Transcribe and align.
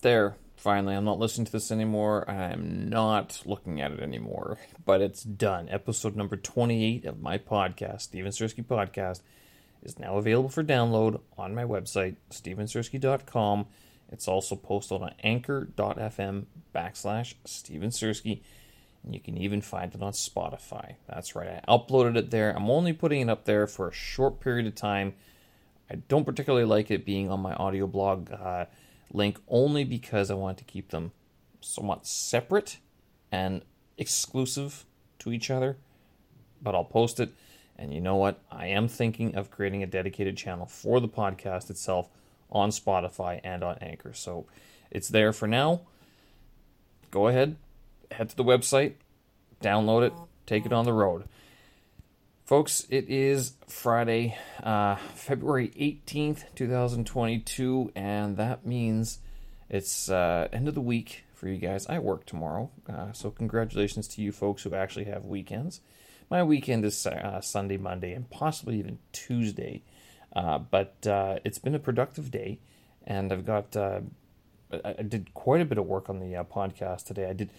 there. 0.00 0.36
Finally, 0.56 0.94
I'm 0.94 1.04
not 1.04 1.18
listening 1.18 1.46
to 1.46 1.52
this 1.52 1.70
anymore. 1.70 2.28
I'm 2.28 2.88
not 2.88 3.42
looking 3.46 3.80
at 3.80 3.92
it 3.92 4.00
anymore. 4.00 4.58
But 4.84 5.00
it's 5.00 5.22
done. 5.22 5.68
Episode 5.70 6.16
number 6.16 6.36
28 6.36 7.06
of 7.06 7.20
my 7.20 7.38
podcast, 7.38 8.02
Steven 8.02 8.30
Sersky 8.30 8.64
Podcast, 8.64 9.22
is 9.82 9.98
now 9.98 10.16
available 10.16 10.50
for 10.50 10.62
download 10.62 11.20
on 11.38 11.54
my 11.54 11.64
website, 11.64 12.16
stevensersky.com. 12.30 13.66
It's 14.10 14.28
also 14.28 14.56
posted 14.56 15.00
on 15.00 15.14
anchor.fm 15.22 16.44
backslash 16.74 17.34
Steven 17.46 17.90
Sersky. 17.90 18.42
And 19.02 19.14
you 19.14 19.20
can 19.20 19.38
even 19.38 19.62
find 19.62 19.94
it 19.94 20.02
on 20.02 20.12
Spotify. 20.12 20.96
That's 21.08 21.34
right, 21.34 21.62
I 21.66 21.78
uploaded 21.78 22.16
it 22.16 22.30
there. 22.30 22.54
I'm 22.54 22.68
only 22.70 22.92
putting 22.92 23.22
it 23.22 23.30
up 23.30 23.46
there 23.46 23.66
for 23.66 23.88
a 23.88 23.92
short 23.92 24.40
period 24.40 24.66
of 24.66 24.74
time. 24.74 25.14
I 25.90 25.94
don't 25.94 26.26
particularly 26.26 26.66
like 26.66 26.90
it 26.90 27.06
being 27.06 27.30
on 27.30 27.40
my 27.40 27.54
audio 27.54 27.86
blog. 27.86 28.30
Uh, 28.30 28.66
link 29.12 29.38
only 29.48 29.84
because 29.84 30.30
I 30.30 30.34
want 30.34 30.58
to 30.58 30.64
keep 30.64 30.90
them 30.90 31.12
somewhat 31.60 32.06
separate 32.06 32.78
and 33.30 33.62
exclusive 33.98 34.84
to 35.20 35.32
each 35.32 35.50
other. 35.50 35.76
But 36.62 36.74
I'll 36.74 36.84
post 36.84 37.20
it. 37.20 37.30
And 37.76 37.94
you 37.94 38.00
know 38.00 38.16
what? 38.16 38.40
I 38.50 38.66
am 38.66 38.88
thinking 38.88 39.34
of 39.34 39.50
creating 39.50 39.82
a 39.82 39.86
dedicated 39.86 40.36
channel 40.36 40.66
for 40.66 41.00
the 41.00 41.08
podcast 41.08 41.70
itself 41.70 42.08
on 42.50 42.70
Spotify 42.70 43.40
and 43.42 43.62
on 43.62 43.78
Anchor. 43.80 44.12
So 44.12 44.46
it's 44.90 45.08
there 45.08 45.32
for 45.32 45.46
now. 45.46 45.82
Go 47.10 47.28
ahead, 47.28 47.56
head 48.10 48.28
to 48.28 48.36
the 48.36 48.44
website, 48.44 48.94
download 49.60 50.06
it, 50.06 50.12
take 50.46 50.66
it 50.66 50.72
on 50.72 50.84
the 50.84 50.92
road. 50.92 51.24
Folks, 52.50 52.84
it 52.90 53.08
is 53.08 53.52
Friday, 53.68 54.36
uh, 54.60 54.96
February 55.14 55.68
18th, 55.68 56.46
2022, 56.56 57.92
and 57.94 58.38
that 58.38 58.66
means 58.66 59.20
it's 59.68 60.10
uh, 60.10 60.48
end 60.52 60.66
of 60.66 60.74
the 60.74 60.80
week 60.80 61.26
for 61.32 61.46
you 61.46 61.58
guys. 61.58 61.86
I 61.86 62.00
work 62.00 62.26
tomorrow, 62.26 62.72
uh, 62.92 63.12
so 63.12 63.30
congratulations 63.30 64.08
to 64.08 64.20
you 64.20 64.32
folks 64.32 64.64
who 64.64 64.74
actually 64.74 65.04
have 65.04 65.24
weekends. 65.24 65.80
My 66.28 66.42
weekend 66.42 66.84
is 66.84 67.06
uh, 67.06 67.40
Sunday, 67.40 67.76
Monday, 67.76 68.14
and 68.14 68.28
possibly 68.28 68.80
even 68.80 68.98
Tuesday, 69.12 69.84
uh, 70.34 70.58
but 70.58 71.06
uh, 71.06 71.38
it's 71.44 71.60
been 71.60 71.76
a 71.76 71.78
productive 71.78 72.32
day, 72.32 72.58
and 73.06 73.32
I've 73.32 73.46
got. 73.46 73.76
I 73.76 75.02
did 75.02 75.34
quite 75.34 75.60
a 75.60 75.64
bit 75.64 75.78
of 75.78 75.86
work 75.86 76.10
on 76.10 76.18
the 76.18 76.44
podcast 76.52 77.04
today. 77.04 77.30
I 77.30 77.32
did, 77.32 77.50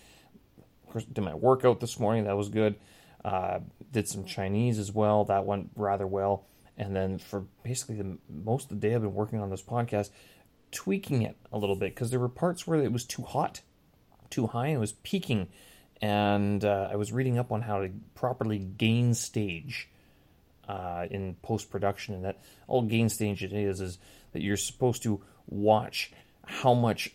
of 0.83 0.91
course, 0.91 1.05
did 1.05 1.23
my 1.23 1.33
workout 1.33 1.79
this 1.79 1.97
morning. 1.97 2.25
That 2.25 2.35
was 2.35 2.49
good. 2.49 2.75
Uh, 3.23 3.59
did 3.91 4.07
some 4.07 4.25
Chinese 4.25 4.79
as 4.79 4.91
well. 4.91 5.25
That 5.25 5.45
went 5.45 5.71
rather 5.75 6.07
well. 6.07 6.45
And 6.77 6.95
then 6.95 7.19
for 7.19 7.45
basically 7.63 7.95
the 7.95 8.17
most 8.29 8.71
of 8.71 8.79
the 8.79 8.87
day, 8.87 8.95
I've 8.95 9.01
been 9.01 9.13
working 9.13 9.39
on 9.39 9.49
this 9.49 9.61
podcast, 9.61 10.09
tweaking 10.71 11.21
it 11.21 11.35
a 11.51 11.57
little 11.57 11.75
bit 11.75 11.93
because 11.93 12.09
there 12.09 12.19
were 12.19 12.29
parts 12.29 12.65
where 12.65 12.81
it 12.81 12.91
was 12.91 13.05
too 13.05 13.23
hot, 13.23 13.61
too 14.29 14.47
high, 14.47 14.67
and 14.67 14.77
it 14.77 14.79
was 14.79 14.93
peaking. 14.93 15.49
And 16.01 16.65
uh, 16.65 16.89
I 16.91 16.95
was 16.95 17.11
reading 17.11 17.37
up 17.37 17.51
on 17.51 17.61
how 17.61 17.81
to 17.81 17.91
properly 18.15 18.57
gain 18.57 19.13
stage 19.13 19.89
uh, 20.67 21.05
in 21.11 21.35
post 21.43 21.69
production, 21.69 22.15
and 22.15 22.25
that 22.25 22.41
all 22.67 22.81
gain 22.81 23.09
stage 23.09 23.43
it 23.43 23.53
is 23.53 23.81
is 23.81 23.99
that 24.31 24.41
you're 24.41 24.57
supposed 24.57 25.03
to 25.03 25.21
watch 25.47 26.11
how 26.45 26.73
much 26.73 27.11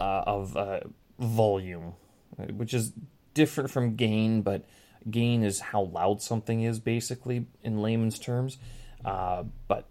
uh, 0.00 0.22
of 0.26 0.56
uh, 0.56 0.80
volume, 1.18 1.92
which 2.36 2.74
is 2.74 2.92
different 3.34 3.70
from 3.70 3.94
gain, 3.94 4.42
but 4.42 4.64
gain 5.10 5.42
is 5.42 5.60
how 5.60 5.82
loud 5.82 6.22
something 6.22 6.62
is, 6.62 6.78
basically 6.78 7.46
in 7.62 7.82
layman's 7.82 8.18
terms. 8.18 8.58
Uh, 9.04 9.44
but 9.68 9.86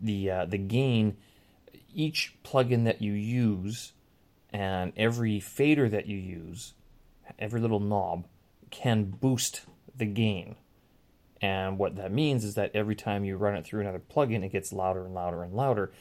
the 0.00 0.30
uh, 0.30 0.44
the 0.46 0.58
gain, 0.58 1.16
each 1.94 2.34
plugin 2.44 2.84
that 2.84 3.02
you 3.02 3.12
use, 3.12 3.92
and 4.52 4.92
every 4.96 5.40
fader 5.40 5.88
that 5.88 6.06
you 6.06 6.16
use, 6.16 6.74
every 7.38 7.60
little 7.60 7.80
knob, 7.80 8.26
can 8.70 9.04
boost 9.04 9.62
the 9.96 10.06
gain. 10.06 10.56
And 11.40 11.78
what 11.78 11.96
that 11.96 12.12
means 12.12 12.44
is 12.44 12.56
that 12.56 12.72
every 12.74 12.96
time 12.96 13.24
you 13.24 13.36
run 13.36 13.54
it 13.54 13.64
through 13.64 13.80
another 13.80 14.00
plugin, 14.00 14.44
it 14.44 14.52
gets 14.52 14.72
louder 14.72 15.04
and 15.04 15.14
louder 15.14 15.42
and 15.42 15.54
louder, 15.54 15.92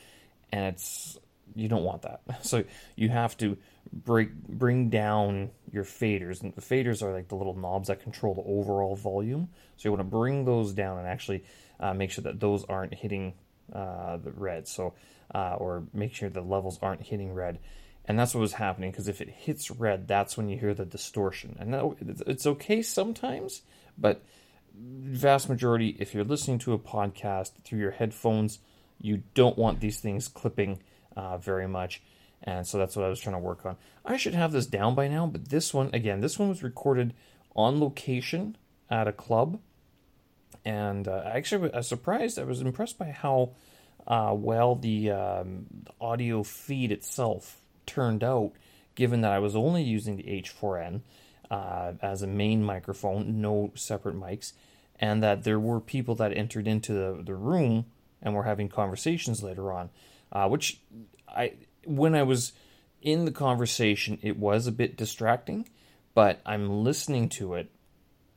and 0.52 0.74
it's 0.76 1.18
you 1.56 1.68
don't 1.68 1.84
want 1.84 2.04
that. 2.04 2.22
So 2.44 2.64
you 2.96 3.10
have 3.10 3.38
to 3.38 3.58
break 3.92 4.34
bring 4.34 4.90
down 4.90 5.52
your 5.72 5.84
faders, 5.84 6.42
and 6.42 6.54
the 6.54 6.62
faders 6.62 7.02
are 7.02 7.14
like 7.14 7.28
the 7.28 7.36
little 7.36 7.56
knobs 7.56 7.88
that 7.88 8.02
control 8.02 8.34
the 8.34 8.42
overall 8.42 8.96
volume. 8.96 9.50
So 9.78 9.88
you 9.88 9.92
want 9.92 10.02
to 10.02 10.18
bring 10.18 10.46
those 10.46 10.74
down 10.74 11.00
and 11.00 11.08
actually 11.08 11.44
uh, 11.80 11.94
make 11.94 12.12
sure 12.12 12.24
that 12.24 12.40
those 12.40 12.66
aren't 12.66 12.94
hitting 12.94 13.34
uh, 13.74 14.18
the 14.18 14.32
red. 14.32 14.68
So 14.68 14.94
uh, 15.34 15.56
or 15.58 15.84
make 15.94 16.14
sure 16.14 16.30
the 16.30 16.42
levels 16.42 16.80
aren't 16.82 17.02
hitting 17.02 17.34
red. 17.34 17.60
And 18.06 18.18
that's 18.18 18.34
what 18.34 18.42
was 18.42 18.54
happening 18.54 18.92
because 18.92 19.08
if 19.08 19.20
it 19.20 19.30
hits 19.30 19.70
red, 19.70 20.08
that's 20.08 20.38
when 20.38 20.48
you 20.48 20.58
hear 20.58 20.74
the 20.74 20.86
distortion. 20.86 21.58
And 21.60 21.74
that, 21.74 22.24
it's 22.26 22.48
okay 22.48 22.82
sometimes, 22.82 23.64
but 23.98 24.24
vast 24.74 25.50
majority, 25.50 25.98
if 26.00 26.14
you're 26.14 26.24
listening 26.24 26.60
to 26.60 26.74
a 26.74 26.80
podcast 26.80 27.52
through 27.64 27.80
your 27.80 27.92
headphones, 27.92 28.60
you 29.02 29.24
don't 29.34 29.58
want 29.58 29.82
these 29.82 30.00
things 30.00 30.28
clipping 30.28 30.80
uh, 31.18 31.38
very 31.38 31.68
much. 31.68 32.02
And 32.44 32.66
so 32.66 32.78
that's 32.78 32.96
what 32.96 33.04
I 33.04 33.10
was 33.10 33.20
trying 33.20 33.36
to 33.36 33.40
work 33.42 33.66
on. 33.66 33.76
I 34.06 34.16
should 34.16 34.36
have 34.36 34.52
this 34.52 34.68
down 34.68 34.94
by 34.94 35.08
now, 35.08 35.26
but 35.26 35.50
this 35.50 35.74
one, 35.74 35.90
again, 35.92 36.22
this 36.22 36.38
one 36.38 36.48
was 36.48 36.64
recorded 36.64 37.14
on 37.56 37.80
location 37.80 38.56
at 38.90 39.08
a 39.08 39.12
club. 39.12 39.60
And 40.64 41.08
uh, 41.08 41.24
actually, 41.26 41.74
I 41.74 41.78
was 41.78 41.88
surprised. 41.88 42.38
I 42.38 42.44
was 42.44 42.62
impressed 42.62 43.00
by 43.00 43.10
how 43.10 43.52
uh, 44.06 44.34
well 44.38 44.76
the, 44.76 45.12
um, 45.12 45.66
the 45.84 45.92
audio 46.00 46.44
feed 46.44 46.92
itself 46.92 47.60
turned 47.88 48.24
out, 48.24 48.52
given 48.96 49.22
that 49.22 49.32
I 49.32 49.40
was 49.40 49.56
only 49.56 49.82
using 49.82 50.18
the 50.18 50.24
H4n 50.24 51.02
uh, 51.50 51.94
as 52.02 52.22
a 52.22 52.28
main 52.28 52.64
microphone, 52.64 53.42
no 53.42 53.72
separate 53.74 54.16
mics, 54.16 54.54
and 55.00 55.24
that 55.24 55.44
there 55.44 55.60
were 55.60 55.80
people 55.80 56.14
that 56.16 56.36
entered 56.38 56.68
into 56.68 56.94
the, 56.94 57.24
the 57.24 57.36
room 57.36 57.86
and 58.22 58.36
were 58.36 58.44
having 58.44 58.70
conversations 58.70 59.42
later 59.42 59.72
on 59.72 59.90
uh, 60.32 60.48
which 60.48 60.80
I 61.28 61.54
when 61.86 62.16
I 62.16 62.24
was 62.24 62.54
in 63.02 63.26
the 63.26 63.32
conversation, 63.32 64.20
it 64.22 64.38
was 64.38 64.68
a 64.68 64.72
bit 64.72 64.98
distracting, 64.98 65.70
but 66.14 66.42
I'm 66.46 66.84
listening 66.84 67.30
to 67.30 67.56
it, 67.56 67.70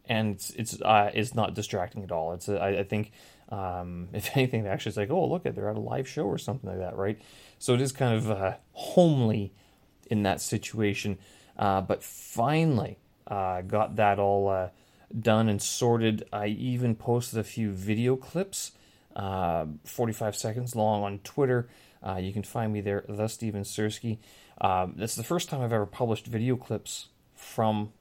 and 0.07 0.35
it's 0.35 0.51
it's, 0.51 0.83
uh, 0.83 1.11
it's 1.13 1.35
not 1.35 1.55
distracting 1.55 2.03
at 2.03 2.13
all. 2.13 2.33
It's 2.33 2.49
a, 2.49 2.59
I, 2.61 2.81
I 2.81 2.85
think 2.85 3.13
um, 3.49 4.09
if 4.13 4.37
anything, 4.37 4.67
actually, 4.67 4.91
it's 4.91 4.99
like 4.99 5.11
oh 5.11 5.27
look 5.27 5.47
at 5.47 5.55
they're 5.55 5.71
at 5.71 5.77
a 5.77 5.81
live 5.81 6.09
show 6.09 6.25
or 6.25 6.39
something 6.39 6.69
like 6.69 6.79
that, 6.79 6.97
right? 6.97 7.21
So 7.59 7.75
it 7.75 7.81
is 7.81 7.93
kind 7.93 8.15
of 8.17 8.31
uh, 8.31 8.55
homely 8.73 9.53
in 10.11 10.23
that 10.25 10.41
situation. 10.41 11.19
Uh, 11.57 11.81
but 11.83 12.03
finally, 12.03 12.99
uh, 13.27 13.61
got 13.63 13.97
that 13.97 14.19
all 14.19 14.49
uh, 14.49 14.69
done 15.19 15.49
and 15.49 15.61
sorted. 15.61 16.25
I 16.33 16.47
even 16.47 16.95
posted 16.95 17.39
a 17.39 17.45
few 17.45 17.71
video 17.71 18.17
clips 18.17 18.73
uh, 19.17 19.67
45 19.85 20.37
seconds 20.37 20.77
long 20.77 21.03
on 21.03 21.19
Twitter. 21.21 21.69
Uh, 22.07 22.17
you 22.17 22.33
can 22.33 22.43
find 22.43 22.73
me 22.73 22.81
there, 22.81 23.05
the 23.09 23.29
Steven 23.29 23.63
Sersky. 23.63 24.19
Um, 24.61 24.95
this 24.97 25.11
is 25.13 25.17
the 25.17 25.25
first 25.25 25.49
time 25.49 25.61
I've 25.61 25.73
ever 25.73 25.87
published 25.87 26.27
video 26.27 26.57
clips 26.57 27.09
from 27.35 27.93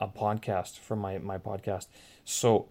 a 0.00 0.08
podcast, 0.08 0.78
from 0.78 1.00
my, 1.00 1.18
my 1.18 1.38
podcast. 1.38 1.86
So, 2.24 2.68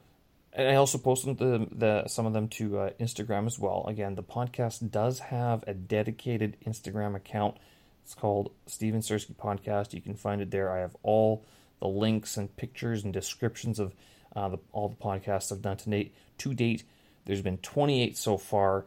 I 0.57 0.75
also 0.75 0.97
posted 0.97 1.37
the, 1.37 1.67
the 1.71 2.07
some 2.07 2.25
of 2.25 2.33
them 2.33 2.47
to 2.49 2.79
uh, 2.79 2.89
Instagram 2.99 3.45
as 3.45 3.59
well. 3.59 3.85
Again, 3.87 4.15
the 4.15 4.23
podcast 4.23 4.89
does 4.89 5.19
have 5.19 5.63
a 5.67 5.73
dedicated 5.73 6.57
Instagram 6.65 7.15
account. 7.15 7.57
It's 8.03 8.15
called 8.15 8.51
Steven 8.65 9.01
Sersky 9.01 9.35
Podcast. 9.35 9.93
You 9.93 10.01
can 10.01 10.15
find 10.15 10.41
it 10.41 10.49
there. 10.49 10.71
I 10.71 10.79
have 10.79 10.95
all 11.03 11.45
the 11.79 11.87
links 11.87 12.37
and 12.37 12.55
pictures 12.55 13.03
and 13.03 13.13
descriptions 13.13 13.79
of 13.79 13.93
uh, 14.35 14.49
the, 14.49 14.57
all 14.71 14.89
the 14.89 14.95
podcasts 14.95 15.51
I've 15.51 15.61
done 15.61 15.77
to. 15.77 16.09
To 16.37 16.53
date, 16.53 16.83
there's 17.27 17.41
been 17.41 17.57
28 17.57 18.17
so 18.17 18.37
far. 18.37 18.85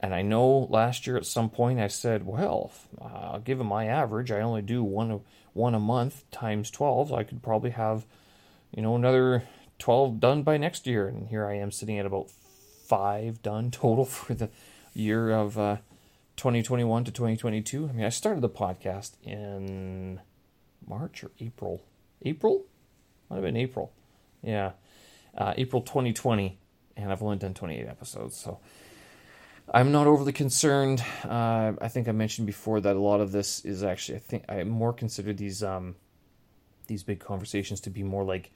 And 0.00 0.14
I 0.14 0.22
know 0.22 0.66
last 0.70 1.06
year 1.06 1.16
at 1.16 1.26
some 1.26 1.50
point 1.50 1.78
I 1.78 1.88
said, 1.88 2.26
well, 2.26 2.72
uh, 3.00 3.38
given 3.38 3.66
my 3.66 3.86
average, 3.86 4.32
I 4.32 4.40
only 4.40 4.62
do 4.62 4.82
one 4.82 5.20
one 5.52 5.74
a 5.74 5.80
month 5.80 6.28
times 6.30 6.70
12. 6.70 7.12
I 7.12 7.22
could 7.22 7.42
probably 7.42 7.70
have, 7.70 8.04
you 8.74 8.82
know, 8.82 8.94
another 8.94 9.44
12 9.78 10.20
done 10.20 10.42
by 10.42 10.56
next 10.56 10.86
year. 10.86 11.06
And 11.06 11.28
here 11.28 11.46
I 11.46 11.54
am 11.54 11.70
sitting 11.70 11.98
at 11.98 12.06
about 12.06 12.30
five 12.30 13.42
done 13.42 13.70
total 13.70 14.04
for 14.04 14.34
the 14.34 14.50
year 14.94 15.30
of 15.30 15.58
uh, 15.58 15.76
2021 16.36 17.04
to 17.04 17.10
2022. 17.10 17.88
I 17.88 17.92
mean, 17.92 18.06
I 18.06 18.10
started 18.10 18.40
the 18.40 18.48
podcast 18.48 19.12
in 19.22 20.20
March 20.86 21.24
or 21.24 21.30
April. 21.40 21.82
April? 22.22 22.64
Might 23.28 23.36
have 23.36 23.44
been 23.44 23.56
April. 23.56 23.92
Yeah. 24.42 24.72
Uh, 25.36 25.52
April 25.56 25.82
2020 25.82 26.58
and 26.96 27.12
I've 27.12 27.22
only 27.22 27.36
done 27.36 27.54
28 27.54 27.86
episodes, 27.86 28.36
so 28.36 28.58
I'm 29.72 29.92
not 29.92 30.06
overly 30.06 30.32
concerned. 30.32 31.02
Uh, 31.24 31.72
I 31.80 31.88
think 31.88 32.08
I 32.08 32.12
mentioned 32.12 32.46
before 32.46 32.80
that 32.80 32.96
a 32.96 33.00
lot 33.00 33.20
of 33.20 33.32
this 33.32 33.64
is 33.64 33.82
actually 33.82 34.16
I 34.16 34.20
think 34.20 34.44
I 34.48 34.64
more 34.64 34.92
consider 34.92 35.32
these 35.32 35.62
um, 35.62 35.96
these 36.86 37.02
big 37.02 37.20
conversations 37.20 37.80
to 37.80 37.90
be 37.90 38.02
more 38.02 38.24
like 38.24 38.50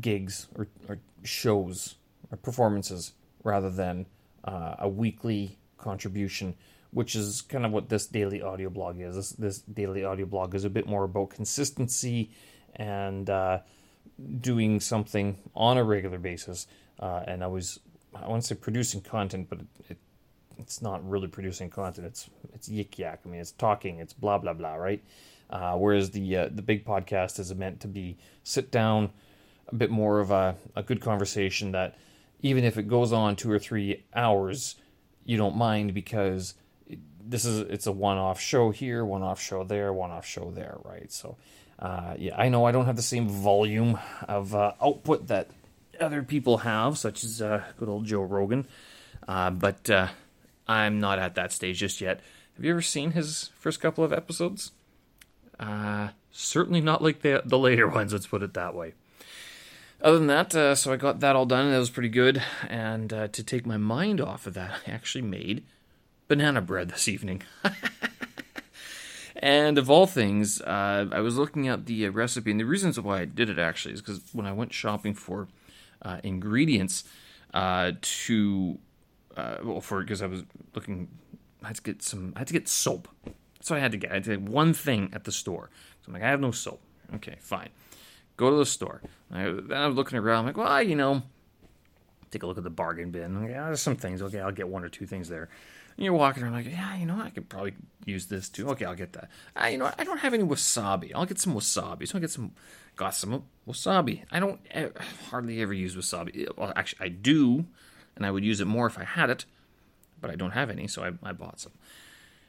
gigs 0.00 0.46
or, 0.54 0.68
or 0.88 1.00
shows 1.24 1.96
or 2.30 2.36
performances 2.36 3.12
rather 3.42 3.70
than 3.70 4.06
uh, 4.44 4.76
a 4.78 4.88
weekly 4.88 5.58
contribution 5.78 6.54
which 6.92 7.14
is 7.14 7.42
kind 7.42 7.64
of 7.64 7.72
what 7.72 7.88
this 7.88 8.06
daily 8.06 8.42
audio 8.42 8.68
blog 8.68 9.00
is. 9.00 9.14
This, 9.14 9.30
this 9.30 9.58
daily 9.58 10.04
audio 10.04 10.26
blog 10.26 10.54
is 10.54 10.64
a 10.64 10.70
bit 10.70 10.86
more 10.86 11.04
about 11.04 11.30
consistency 11.30 12.30
and 12.74 13.30
uh, 13.30 13.60
doing 14.40 14.80
something 14.80 15.38
on 15.54 15.78
a 15.78 15.84
regular 15.84 16.18
basis. 16.18 16.66
Uh, 17.00 17.24
and 17.26 17.42
I 17.42 17.46
was, 17.46 17.80
I 18.14 18.28
want 18.28 18.42
to 18.42 18.48
say 18.48 18.54
producing 18.54 19.00
content, 19.00 19.48
but 19.48 19.60
it, 19.60 19.66
it, 19.88 19.98
it's 20.58 20.82
not 20.82 21.08
really 21.08 21.28
producing 21.28 21.70
content. 21.70 22.06
It's 22.06 22.28
it's 22.52 22.68
yik 22.68 22.98
yak. 22.98 23.20
I 23.24 23.28
mean, 23.28 23.40
it's 23.40 23.52
talking. 23.52 23.98
It's 23.98 24.12
blah 24.12 24.38
blah 24.38 24.52
blah, 24.52 24.74
right? 24.74 25.02
Uh, 25.48 25.76
whereas 25.76 26.10
the 26.10 26.36
uh, 26.36 26.48
the 26.52 26.62
big 26.62 26.84
podcast 26.84 27.38
is 27.38 27.54
meant 27.54 27.80
to 27.80 27.88
be 27.88 28.18
sit 28.44 28.70
down, 28.70 29.10
a 29.68 29.74
bit 29.74 29.90
more 29.90 30.20
of 30.20 30.30
a, 30.30 30.56
a 30.76 30.82
good 30.82 31.00
conversation 31.00 31.72
that 31.72 31.96
even 32.40 32.64
if 32.64 32.76
it 32.76 32.86
goes 32.88 33.12
on 33.12 33.36
two 33.36 33.50
or 33.50 33.58
three 33.58 34.04
hours, 34.14 34.76
you 35.24 35.36
don't 35.36 35.56
mind 35.56 35.94
because 35.94 36.54
this 37.24 37.44
is 37.44 37.60
it's 37.60 37.86
a 37.86 37.92
one-off 37.92 38.40
show 38.40 38.70
here, 38.70 39.04
one-off 39.04 39.40
show 39.40 39.64
there, 39.64 39.92
one-off 39.92 40.26
show 40.26 40.50
there, 40.50 40.78
right? 40.84 41.10
So, 41.12 41.36
uh, 41.78 42.14
yeah, 42.18 42.36
I 42.36 42.48
know 42.48 42.64
I 42.64 42.72
don't 42.72 42.86
have 42.86 42.96
the 42.96 43.02
same 43.02 43.28
volume 43.28 43.98
of 44.28 44.54
uh, 44.54 44.72
output 44.82 45.28
that 45.28 45.48
other 46.00 46.22
people 46.22 46.58
have, 46.58 46.98
such 46.98 47.24
as 47.24 47.40
uh, 47.42 47.62
good 47.78 47.88
old 47.88 48.06
Joe 48.06 48.22
Rogan, 48.22 48.66
uh, 49.28 49.50
but 49.50 49.88
uh, 49.90 50.08
I'm 50.66 51.00
not 51.00 51.18
at 51.18 51.34
that 51.34 51.52
stage 51.52 51.78
just 51.78 52.00
yet. 52.00 52.20
Have 52.56 52.64
you 52.64 52.70
ever 52.72 52.82
seen 52.82 53.12
his 53.12 53.50
first 53.58 53.80
couple 53.80 54.04
of 54.04 54.12
episodes? 54.12 54.72
Uh, 55.58 56.08
certainly 56.32 56.80
not 56.80 57.02
like 57.02 57.22
the 57.22 57.42
the 57.44 57.58
later 57.58 57.88
ones. 57.98 58.12
Let's 58.12 58.26
put 58.26 58.42
it 58.42 58.54
that 58.54 58.74
way. 58.74 58.94
Other 60.02 60.16
than 60.16 60.28
that, 60.28 60.54
uh, 60.54 60.74
so 60.74 60.92
I 60.92 60.96
got 60.96 61.20
that 61.20 61.36
all 61.36 61.44
done, 61.44 61.66
and 61.66 61.74
that 61.74 61.78
was 61.78 61.90
pretty 61.90 62.08
good. 62.08 62.42
And 62.68 63.12
uh, 63.12 63.28
to 63.28 63.44
take 63.44 63.66
my 63.66 63.76
mind 63.76 64.20
off 64.20 64.46
of 64.46 64.54
that, 64.54 64.72
I 64.86 64.90
actually 64.90 65.22
made 65.22 65.64
banana 66.26 66.62
bread 66.62 66.88
this 66.88 67.06
evening. 67.06 67.42
and 69.36 69.76
of 69.76 69.90
all 69.90 70.06
things, 70.06 70.62
uh, 70.62 71.06
I 71.12 71.20
was 71.20 71.36
looking 71.36 71.68
at 71.68 71.84
the 71.84 72.08
recipe, 72.08 72.50
and 72.50 72.58
the 72.58 72.64
reasons 72.64 72.98
why 72.98 73.20
I 73.20 73.24
did 73.26 73.50
it 73.50 73.58
actually 73.58 73.92
is 73.92 74.00
because 74.00 74.22
when 74.32 74.46
I 74.46 74.52
went 74.52 74.72
shopping 74.72 75.12
for 75.12 75.48
uh, 76.02 76.18
ingredients 76.22 77.04
uh, 77.54 77.92
to, 78.00 78.78
well, 79.36 79.80
for 79.80 80.02
because 80.02 80.22
I 80.22 80.26
was 80.26 80.44
looking, 80.74 81.08
I 81.62 81.68
had 81.68 81.76
to 81.76 81.82
get 81.82 82.02
some, 82.02 82.32
I 82.36 82.40
had 82.40 82.48
to 82.48 82.52
get 82.54 82.68
soap. 82.68 83.08
So 83.62 83.74
I 83.74 83.78
had 83.78 83.92
to 83.92 83.98
get. 83.98 84.10
I 84.10 84.14
had 84.14 84.24
to 84.24 84.30
get 84.30 84.42
one 84.42 84.72
thing 84.72 85.10
at 85.12 85.24
the 85.24 85.32
store. 85.32 85.68
So 86.00 86.06
I'm 86.08 86.14
like, 86.14 86.22
I 86.22 86.30
have 86.30 86.40
no 86.40 86.50
soap. 86.50 86.80
Okay, 87.16 87.36
fine. 87.40 87.68
Go 88.38 88.48
to 88.48 88.56
the 88.56 88.64
store. 88.64 89.02
I, 89.30 89.44
then 89.44 89.72
I 89.72 89.86
was 89.86 89.96
looking 89.96 90.18
around. 90.18 90.40
I'm 90.40 90.46
like, 90.46 90.56
well, 90.56 90.82
you 90.82 90.96
know, 90.96 91.22
take 92.30 92.42
a 92.42 92.46
look 92.46 92.56
at 92.56 92.64
the 92.64 92.70
bargain 92.70 93.10
bin. 93.10 93.46
Yeah, 93.50 93.66
there's 93.66 93.82
some 93.82 93.96
things. 93.96 94.22
Okay, 94.22 94.40
I'll 94.40 94.50
get 94.50 94.66
one 94.66 94.82
or 94.82 94.88
two 94.88 95.04
things 95.04 95.28
there. 95.28 95.50
You're 96.00 96.14
walking 96.14 96.42
around 96.42 96.54
like, 96.54 96.66
yeah, 96.66 96.96
you 96.96 97.04
know, 97.04 97.20
I 97.20 97.28
could 97.28 97.50
probably 97.50 97.74
use 98.06 98.26
this 98.26 98.48
too. 98.48 98.70
Okay, 98.70 98.86
I'll 98.86 98.94
get 98.94 99.12
that. 99.12 99.28
Uh, 99.54 99.66
you 99.66 99.76
know, 99.76 99.92
I 99.98 100.02
don't 100.02 100.18
have 100.18 100.32
any 100.32 100.42
wasabi. 100.42 101.12
I'll 101.14 101.26
get 101.26 101.38
some 101.38 101.54
wasabi. 101.54 102.08
So 102.08 102.16
I 102.16 102.20
get 102.22 102.30
some, 102.30 102.52
got 102.96 103.14
some 103.14 103.44
wasabi. 103.68 104.24
I 104.32 104.40
don't 104.40 104.60
hardly 105.30 105.60
ever 105.60 105.74
use 105.74 105.94
wasabi. 105.94 106.48
Well, 106.56 106.72
actually, 106.74 107.04
I 107.04 107.08
do, 107.10 107.66
and 108.16 108.24
I 108.24 108.30
would 108.30 108.44
use 108.44 108.60
it 108.60 108.66
more 108.66 108.86
if 108.86 108.98
I 108.98 109.04
had 109.04 109.28
it, 109.28 109.44
but 110.22 110.30
I 110.30 110.36
don't 110.36 110.52
have 110.52 110.70
any, 110.70 110.86
so 110.86 111.04
I, 111.04 111.12
I 111.22 111.32
bought 111.32 111.60
some. 111.60 111.72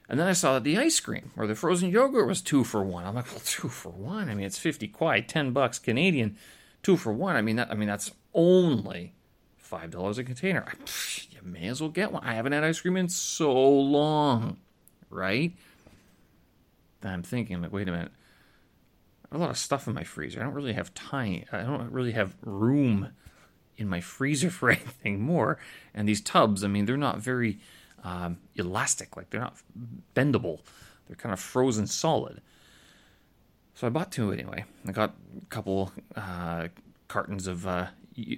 And 0.08 0.20
then 0.20 0.28
I 0.28 0.34
saw 0.34 0.54
that 0.54 0.64
the 0.64 0.78
ice 0.78 1.00
cream 1.00 1.32
or 1.36 1.46
the 1.46 1.56
frozen 1.56 1.90
yogurt 1.90 2.28
was 2.28 2.42
two 2.42 2.64
for 2.64 2.84
one. 2.84 3.06
I'm 3.06 3.16
like, 3.16 3.32
well, 3.32 3.42
two 3.46 3.70
for 3.70 3.90
one. 3.90 4.30
I 4.30 4.36
mean, 4.36 4.46
it's 4.46 4.58
fifty 4.58 4.88
quid, 4.88 5.30
ten 5.30 5.52
bucks 5.52 5.80
Canadian, 5.80 6.38
two 6.84 6.98
for 6.98 7.14
one. 7.14 7.36
I 7.36 7.42
mean, 7.42 7.56
that 7.58 7.72
I 7.72 7.76
mean 7.76 7.88
that's 7.88 8.12
only 8.34 9.14
five 9.58 9.92
dollars 9.92 10.18
a 10.18 10.24
container. 10.26 10.66
I, 10.68 10.74
may 11.46 11.68
as 11.68 11.82
well 11.82 11.90
get 11.90 12.12
one. 12.12 12.24
I 12.24 12.34
haven't 12.34 12.52
had 12.52 12.64
ice 12.64 12.80
cream 12.82 12.98
in 12.98 13.10
so 13.10 13.54
long, 13.54 14.58
right? 15.10 15.54
Then 17.02 17.14
I'm 17.14 17.24
thinking, 17.24 17.62
like, 17.62 17.72
wait 17.72 17.88
a 17.88 17.92
minute. 17.92 18.12
I 19.26 19.36
have 19.36 19.42
a 19.42 19.44
lot 19.44 19.50
of 19.50 19.58
stuff 19.58 19.88
in 19.88 19.94
my 19.94 20.04
freezer. 20.04 20.40
I 20.40 20.44
don't 20.44 20.54
really 20.54 20.74
have 20.74 20.94
time. 20.94 21.46
I 21.52 21.62
don't 21.62 21.92
really 21.92 22.12
have 22.12 22.36
room 22.44 23.10
in 23.78 23.88
my 23.88 24.02
freezer 24.02 24.50
for 24.52 24.70
anything 24.70 25.22
more. 25.22 25.58
And 25.94 26.08
these 26.08 26.22
tubs, 26.22 26.64
I 26.64 26.68
mean, 26.68 26.86
they're 26.86 26.98
not 26.98 27.20
very 27.20 27.60
um, 28.04 28.38
elastic, 28.56 29.16
like 29.16 29.30
they're 29.30 29.42
not 29.42 29.58
bendable. 30.16 30.60
They're 31.08 31.16
kind 31.16 31.34
of 31.34 31.40
frozen 31.40 31.88
solid. 31.88 32.42
So 33.74 33.88
I 33.88 33.90
bought 33.90 34.12
two 34.12 34.32
anyway. 34.32 34.66
I 34.88 34.92
got 34.92 35.16
a 35.42 35.46
couple 35.46 35.92
uh, 36.16 36.68
cartons 37.08 37.48
of 37.48 37.66
uh, 37.66 37.88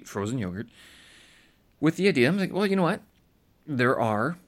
frozen 0.04 0.38
yogurt 0.38 0.68
with 1.84 1.96
the 1.96 2.08
idea. 2.08 2.26
I'm 2.26 2.38
like, 2.38 2.50
well, 2.50 2.66
you 2.66 2.76
know 2.76 2.82
what? 2.82 3.02
There 3.66 4.00
are 4.00 4.38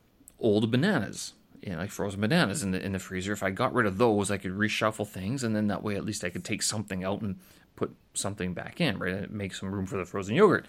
old 0.40 0.70
bananas, 0.70 1.34
you 1.60 1.72
know, 1.72 1.78
like 1.80 1.90
frozen 1.90 2.22
bananas 2.22 2.62
in 2.62 2.70
the 2.70 2.82
in 2.82 2.92
the 2.92 2.98
freezer. 2.98 3.34
If 3.34 3.42
I 3.42 3.50
got 3.50 3.74
rid 3.74 3.84
of 3.84 3.98
those, 3.98 4.30
I 4.30 4.38
could 4.38 4.52
reshuffle 4.52 5.06
things, 5.06 5.44
and 5.44 5.54
then 5.54 5.66
that 5.66 5.82
way, 5.82 5.96
at 5.96 6.04
least 6.04 6.24
I 6.24 6.30
could 6.30 6.46
take 6.46 6.62
something 6.62 7.04
out 7.04 7.20
and 7.20 7.38
put 7.76 7.94
something 8.14 8.54
back 8.54 8.80
in, 8.80 8.98
right? 8.98 9.12
And 9.12 9.30
Make 9.30 9.54
some 9.54 9.70
room 9.70 9.84
for 9.84 9.98
the 9.98 10.06
frozen 10.06 10.34
yogurt. 10.34 10.64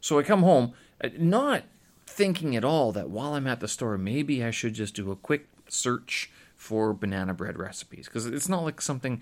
So 0.00 0.20
I 0.20 0.22
come 0.22 0.44
home, 0.44 0.74
uh, 1.02 1.08
not 1.18 1.64
thinking 2.06 2.54
at 2.54 2.64
all 2.64 2.92
that 2.92 3.10
while 3.10 3.34
I'm 3.34 3.48
at 3.48 3.58
the 3.58 3.66
store, 3.66 3.98
maybe 3.98 4.44
I 4.44 4.52
should 4.52 4.74
just 4.74 4.94
do 4.94 5.10
a 5.10 5.16
quick 5.16 5.48
search 5.68 6.30
for 6.56 6.94
banana 6.94 7.34
bread 7.34 7.58
recipes 7.58 8.06
because 8.06 8.26
it's 8.26 8.48
not 8.48 8.62
like 8.62 8.80
something 8.80 9.20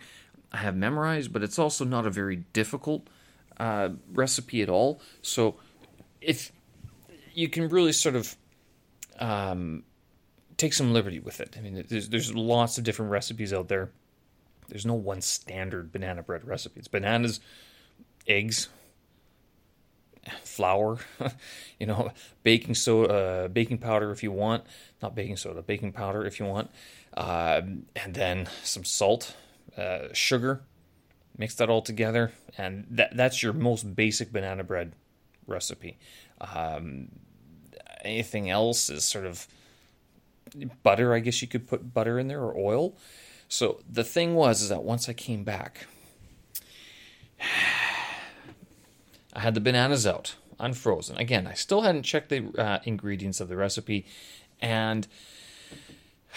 I 0.52 0.58
have 0.58 0.76
memorized, 0.76 1.32
but 1.32 1.43
it's 1.43 1.58
also 1.58 1.87
not 1.87 2.06
a 2.06 2.11
very 2.11 2.44
difficult 2.52 3.08
uh, 3.56 3.91
recipe 4.12 4.61
at 4.61 4.69
all. 4.69 5.00
So 5.23 5.56
if 6.20 6.52
you 7.40 7.48
can 7.48 7.69
really 7.70 7.92
sort 7.92 8.16
of 8.16 8.37
um, 9.19 9.82
take 10.58 10.75
some 10.75 10.92
liberty 10.92 11.19
with 11.19 11.40
it. 11.40 11.56
I 11.56 11.62
mean, 11.62 11.84
there's 11.88 12.10
there's 12.10 12.34
lots 12.34 12.76
of 12.76 12.84
different 12.84 13.10
recipes 13.10 13.52
out 13.52 13.69
there. 13.69 13.90
There's 14.69 14.87
no 14.87 14.94
one 14.94 15.22
standard 15.22 15.90
banana 15.90 16.22
bread 16.22 16.46
recipe. 16.46 16.78
It's 16.78 16.88
bananas, 16.88 17.40
eggs, 18.26 18.69
flour, 20.44 20.98
you 21.81 21.87
know, 21.87 22.12
baking 22.42 22.75
soda, 22.75 23.14
uh, 23.14 23.48
baking 23.48 23.78
powder 23.78 24.10
if 24.10 24.22
you 24.22 24.31
want, 24.31 24.64
not 25.02 25.14
baking 25.14 25.38
soda, 25.38 25.62
baking 25.62 25.92
powder 25.92 26.25
if 26.26 26.38
you 26.38 26.44
want, 26.44 26.70
uh, 27.16 27.62
and 27.96 28.14
then 28.14 28.48
some 28.62 28.84
salt, 28.84 29.34
uh, 29.78 30.08
sugar. 30.12 30.60
Mix 31.38 31.54
that 31.54 31.70
all 31.70 31.81
together, 31.81 32.32
and 32.58 32.87
that 32.90 33.16
that's 33.16 33.42
your 33.42 33.54
most 33.54 33.96
basic 33.96 34.31
banana 34.31 34.62
bread 34.62 34.92
recipe. 35.46 35.96
Um, 36.38 37.08
anything 38.05 38.50
else 38.50 38.91
is 38.91 39.05
sort 39.05 39.26
of 39.26 39.47
butter. 40.82 41.14
I 41.14 41.20
guess 41.20 41.43
you 41.43 41.49
could 41.49 41.69
put 41.69 41.94
butter 41.94 42.19
in 42.19 42.29
there 42.29 42.41
or 42.41 42.56
oil. 42.56 42.97
So 43.49 43.81
the 43.91 44.05
thing 44.05 44.35
was 44.35 44.62
is 44.62 44.69
that 44.69 44.82
once 44.82 45.08
I 45.08 45.12
came 45.12 45.44
back. 45.44 45.87
I 49.33 49.40
had 49.40 49.54
the 49.54 49.61
bananas 49.61 50.09
out, 50.09 50.35
unfrozen. 50.59 51.16
Again, 51.16 51.47
I 51.47 51.54
still 51.54 51.83
hadn't 51.83 52.02
checked 52.02 52.30
the 52.30 52.49
uh, 52.59 52.80
ingredients 52.85 53.40
of 53.40 53.49
the 53.49 53.57
recipe, 53.57 54.04
and 54.61 55.07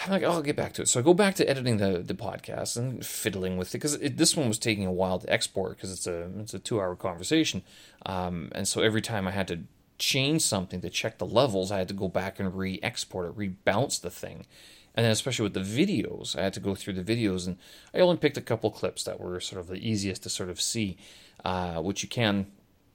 I'm 0.02 0.10
like, 0.10 0.22
oh, 0.22 0.32
I'll 0.32 0.42
get 0.42 0.56
back 0.56 0.74
to 0.74 0.82
it. 0.82 0.88
So 0.88 1.00
I 1.00 1.02
go 1.02 1.12
back 1.12 1.34
to 1.36 1.48
editing 1.48 1.78
the, 1.78 1.98
the 1.98 2.14
podcast 2.14 2.76
and 2.76 3.04
fiddling 3.04 3.56
with 3.56 3.68
it 3.68 3.78
because 3.78 3.98
this 3.98 4.36
one 4.36 4.48
was 4.48 4.58
taking 4.58 4.86
a 4.86 4.92
while 4.92 5.18
to 5.18 5.32
export 5.32 5.76
because 5.76 5.92
it's 5.92 6.06
a 6.06 6.30
it's 6.38 6.54
a 6.54 6.58
two 6.58 6.80
hour 6.80 6.94
conversation, 6.94 7.62
um, 8.06 8.50
and 8.54 8.68
so 8.68 8.80
every 8.80 9.02
time 9.02 9.26
I 9.26 9.32
had 9.32 9.48
to 9.48 9.60
change 9.98 10.42
something 10.42 10.80
to 10.80 10.90
check 10.90 11.18
the 11.18 11.26
levels, 11.26 11.70
I 11.70 11.78
had 11.78 11.88
to 11.88 11.94
go 11.94 12.08
back 12.08 12.38
and 12.38 12.56
re-export 12.56 13.26
it, 13.26 13.36
rebounce 13.36 13.98
the 13.98 14.10
thing. 14.10 14.46
And 14.94 15.04
then 15.04 15.12
especially 15.12 15.44
with 15.44 15.54
the 15.54 15.60
videos, 15.60 16.38
I 16.38 16.42
had 16.42 16.52
to 16.54 16.60
go 16.60 16.74
through 16.74 16.94
the 16.94 17.02
videos, 17.02 17.46
and 17.46 17.58
I 17.92 17.98
only 17.98 18.16
picked 18.16 18.36
a 18.36 18.42
couple 18.42 18.70
clips 18.70 19.02
that 19.04 19.20
were 19.20 19.40
sort 19.40 19.60
of 19.60 19.66
the 19.68 19.76
easiest 19.76 20.22
to 20.22 20.30
sort 20.30 20.50
of 20.50 20.60
see, 20.60 20.96
uh, 21.44 21.80
which 21.80 22.02
you 22.02 22.08
can 22.08 22.46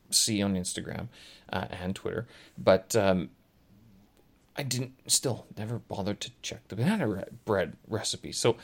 see 0.09 0.41
on 0.41 0.55
Instagram 0.55 1.07
uh, 1.51 1.67
and 1.71 1.95
Twitter. 1.95 2.25
But 2.57 2.95
um, 2.95 3.29
I 4.55 4.63
didn't, 4.63 4.93
still 5.07 5.45
never 5.57 5.79
bothered 5.79 6.19
to 6.21 6.31
check 6.41 6.67
the 6.67 6.75
banana 6.75 7.25
bread 7.45 7.77
recipe. 7.87 8.31
So 8.31 8.57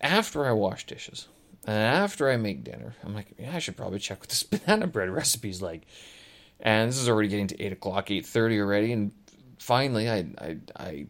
after 0.00 0.44
I 0.46 0.52
wash 0.52 0.86
dishes 0.86 1.28
and 1.64 1.76
after 1.76 2.28
I 2.28 2.36
make 2.36 2.64
dinner, 2.64 2.96
I'm 3.04 3.14
like, 3.14 3.34
yeah, 3.38 3.54
I 3.54 3.58
should 3.58 3.76
probably 3.76 4.00
check 4.00 4.20
what 4.20 4.28
this 4.28 4.42
banana 4.42 4.86
bread 4.86 5.10
recipe 5.10 5.50
is 5.50 5.62
like. 5.62 5.82
And 6.62 6.88
this 6.88 6.98
is 6.98 7.08
already 7.08 7.28
getting 7.28 7.48
to 7.48 7.62
eight 7.62 7.72
o'clock, 7.72 8.10
eight 8.10 8.24
thirty 8.24 8.60
already, 8.60 8.92
and 8.92 9.10
finally 9.58 10.08
I 10.08 10.26
I, 10.38 10.56
I 10.76 11.06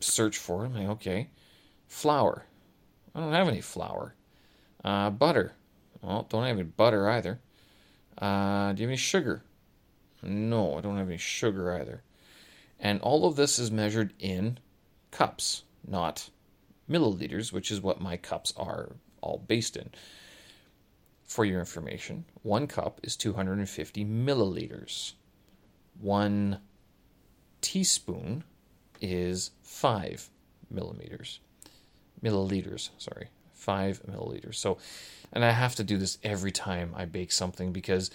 search 0.00 0.38
for 0.38 0.64
it. 0.64 0.68
I'm 0.68 0.74
like, 0.74 0.88
okay, 0.96 1.28
flour. 1.86 2.46
I 3.14 3.20
don't 3.20 3.32
have 3.32 3.48
any 3.48 3.60
flour. 3.60 4.14
Uh, 4.84 5.10
butter. 5.10 5.52
Well, 6.00 6.26
don't 6.28 6.44
have 6.44 6.56
any 6.56 6.62
butter 6.62 7.08
either. 7.08 7.40
Uh, 8.16 8.72
do 8.72 8.82
you 8.82 8.88
have 8.88 8.90
any 8.90 8.96
sugar? 8.96 9.42
No, 10.22 10.76
I 10.76 10.80
don't 10.80 10.96
have 10.96 11.08
any 11.08 11.18
sugar 11.18 11.72
either. 11.72 12.02
And 12.80 13.00
all 13.00 13.26
of 13.26 13.36
this 13.36 13.58
is 13.58 13.70
measured 13.70 14.14
in 14.18 14.58
cups, 15.10 15.64
not 15.86 16.30
milliliters, 16.88 17.52
which 17.52 17.70
is 17.70 17.80
what 17.80 18.00
my 18.00 18.16
cups 18.16 18.52
are 18.56 18.92
all 19.20 19.44
based 19.46 19.76
in. 19.76 19.90
For 21.28 21.44
your 21.44 21.60
information, 21.60 22.24
one 22.42 22.66
cup 22.66 23.00
is 23.02 23.14
250 23.14 24.04
milliliters. 24.04 25.12
One 26.00 26.60
teaspoon 27.60 28.44
is 29.00 29.50
5 29.62 30.30
millimeters, 30.70 31.40
milliliters. 32.24 32.88
Sorry, 32.96 33.28
five 33.52 34.00
milliliters. 34.10 34.54
So, 34.54 34.78
and 35.30 35.44
I 35.44 35.50
have 35.50 35.74
to 35.74 35.84
do 35.84 35.98
this 35.98 36.16
every 36.22 36.50
time 36.50 36.94
I 36.96 37.04
bake 37.04 37.30
something 37.30 37.72
because 37.72 38.10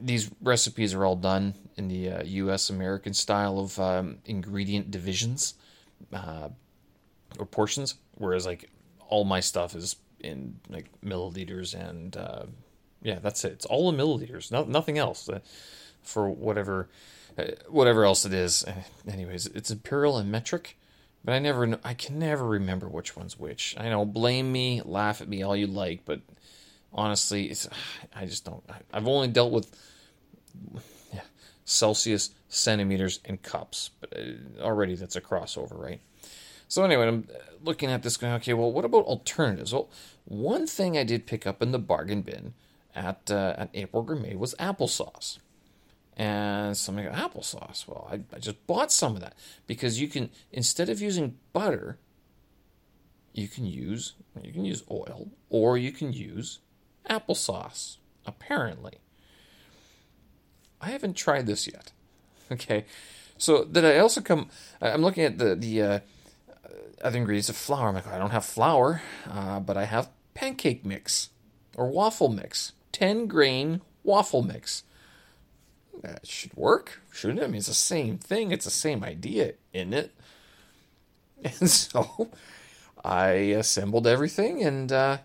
these 0.00 0.30
recipes 0.40 0.94
are 0.94 1.04
all 1.04 1.16
done 1.16 1.54
in 1.76 1.88
the 1.88 2.10
uh, 2.10 2.22
U.S. 2.24 2.70
American 2.70 3.12
style 3.12 3.58
of 3.58 3.78
um, 3.78 4.18
ingredient 4.24 4.90
divisions 4.90 5.54
uh, 6.12 6.48
or 7.38 7.46
portions, 7.46 7.96
whereas 8.14 8.46
like 8.46 8.70
all 9.08 9.24
my 9.24 9.40
stuff 9.40 9.74
is 9.74 9.96
in 10.22 10.60
like 10.68 10.86
milliliters 11.04 11.74
and 11.74 12.16
uh, 12.16 12.44
yeah, 13.02 13.18
that's 13.20 13.44
it. 13.44 13.52
It's 13.52 13.66
all 13.66 13.90
in 13.90 13.96
milliliters, 13.96 14.50
no, 14.50 14.64
nothing 14.64 14.98
else 14.98 15.28
uh, 15.28 15.40
for 16.02 16.30
whatever 16.30 16.88
uh, 17.38 17.44
whatever 17.68 18.04
else 18.04 18.24
it 18.24 18.32
is. 18.32 18.64
Anyways, 19.08 19.46
it's 19.46 19.70
imperial 19.70 20.18
and 20.18 20.30
metric. 20.30 20.76
But 21.24 21.34
I 21.34 21.38
never, 21.38 21.78
I 21.84 21.94
can 21.94 22.18
never 22.18 22.44
remember 22.44 22.88
which 22.88 23.16
one's 23.16 23.38
which. 23.38 23.76
I 23.78 23.88
know, 23.88 24.04
blame 24.04 24.50
me, 24.50 24.82
laugh 24.84 25.20
at 25.20 25.28
me 25.28 25.42
all 25.42 25.54
you 25.54 25.68
like, 25.68 26.04
but 26.04 26.20
honestly, 26.92 27.46
it's 27.46 27.68
I 28.14 28.26
just 28.26 28.44
don't. 28.44 28.62
I've 28.92 29.08
only 29.08 29.28
dealt 29.28 29.52
with 29.52 29.70
yeah, 31.12 31.20
Celsius, 31.64 32.30
centimeters, 32.48 33.20
and 33.24 33.40
cups, 33.42 33.90
but 34.00 34.12
uh, 34.16 34.62
already 34.62 34.94
that's 34.94 35.16
a 35.16 35.20
crossover, 35.20 35.78
right? 35.78 36.00
So 36.72 36.84
anyway, 36.84 37.06
I'm 37.06 37.28
looking 37.62 37.90
at 37.90 38.02
this 38.02 38.16
going, 38.16 38.32
okay, 38.32 38.54
well, 38.54 38.72
what 38.72 38.86
about 38.86 39.04
alternatives? 39.04 39.74
Well, 39.74 39.90
one 40.24 40.66
thing 40.66 40.96
I 40.96 41.04
did 41.04 41.26
pick 41.26 41.46
up 41.46 41.60
in 41.60 41.70
the 41.70 41.78
bargain 41.78 42.22
bin 42.22 42.54
at 42.94 43.30
uh, 43.30 43.52
at 43.58 43.68
April 43.74 44.02
Gourmet 44.02 44.36
was 44.36 44.54
applesauce. 44.54 45.38
And 46.16 46.74
got 46.74 47.12
applesauce. 47.12 47.86
Well, 47.86 48.08
I, 48.10 48.20
I 48.34 48.38
just 48.38 48.66
bought 48.66 48.90
some 48.90 49.16
of 49.16 49.20
that 49.20 49.34
because 49.66 50.00
you 50.00 50.08
can 50.08 50.30
instead 50.50 50.88
of 50.88 51.02
using 51.02 51.36
butter, 51.52 51.98
you 53.34 53.48
can 53.48 53.66
use 53.66 54.14
you 54.42 54.50
can 54.50 54.64
use 54.64 54.82
oil 54.90 55.28
or 55.50 55.76
you 55.76 55.92
can 55.92 56.14
use 56.14 56.60
applesauce, 57.06 57.98
apparently. 58.24 58.94
I 60.80 60.88
haven't 60.88 61.18
tried 61.18 61.44
this 61.44 61.66
yet. 61.66 61.92
Okay. 62.50 62.86
So 63.36 63.64
did 63.64 63.84
I 63.84 63.98
also 63.98 64.20
come? 64.20 64.48
I'm 64.80 65.02
looking 65.02 65.24
at 65.24 65.38
the 65.38 65.54
the 65.54 65.82
uh, 65.82 66.00
other 67.02 67.18
ingredients 67.18 67.48
of 67.48 67.56
flour. 67.56 67.88
I'm 67.88 67.94
like, 67.94 68.06
I 68.06 68.18
don't 68.18 68.30
have 68.30 68.44
flour, 68.44 69.02
uh, 69.28 69.60
but 69.60 69.76
I 69.76 69.84
have 69.84 70.08
pancake 70.34 70.84
mix 70.84 71.30
or 71.76 71.88
waffle 71.88 72.28
mix, 72.28 72.72
ten 72.92 73.26
grain 73.26 73.80
waffle 74.04 74.42
mix. 74.42 74.84
That 76.02 76.26
should 76.26 76.54
work, 76.56 77.00
shouldn't 77.12 77.40
it? 77.40 77.44
I 77.44 77.46
mean, 77.46 77.56
it's 77.56 77.66
the 77.66 77.74
same 77.74 78.18
thing. 78.18 78.50
It's 78.50 78.64
the 78.64 78.70
same 78.70 79.04
idea, 79.04 79.54
isn't 79.72 79.94
it? 79.94 80.14
And 81.60 81.68
so 81.68 82.30
I 83.04 83.30
assembled 83.30 84.06
everything, 84.06 84.62
and 84.62 84.92
uh, 84.92 85.18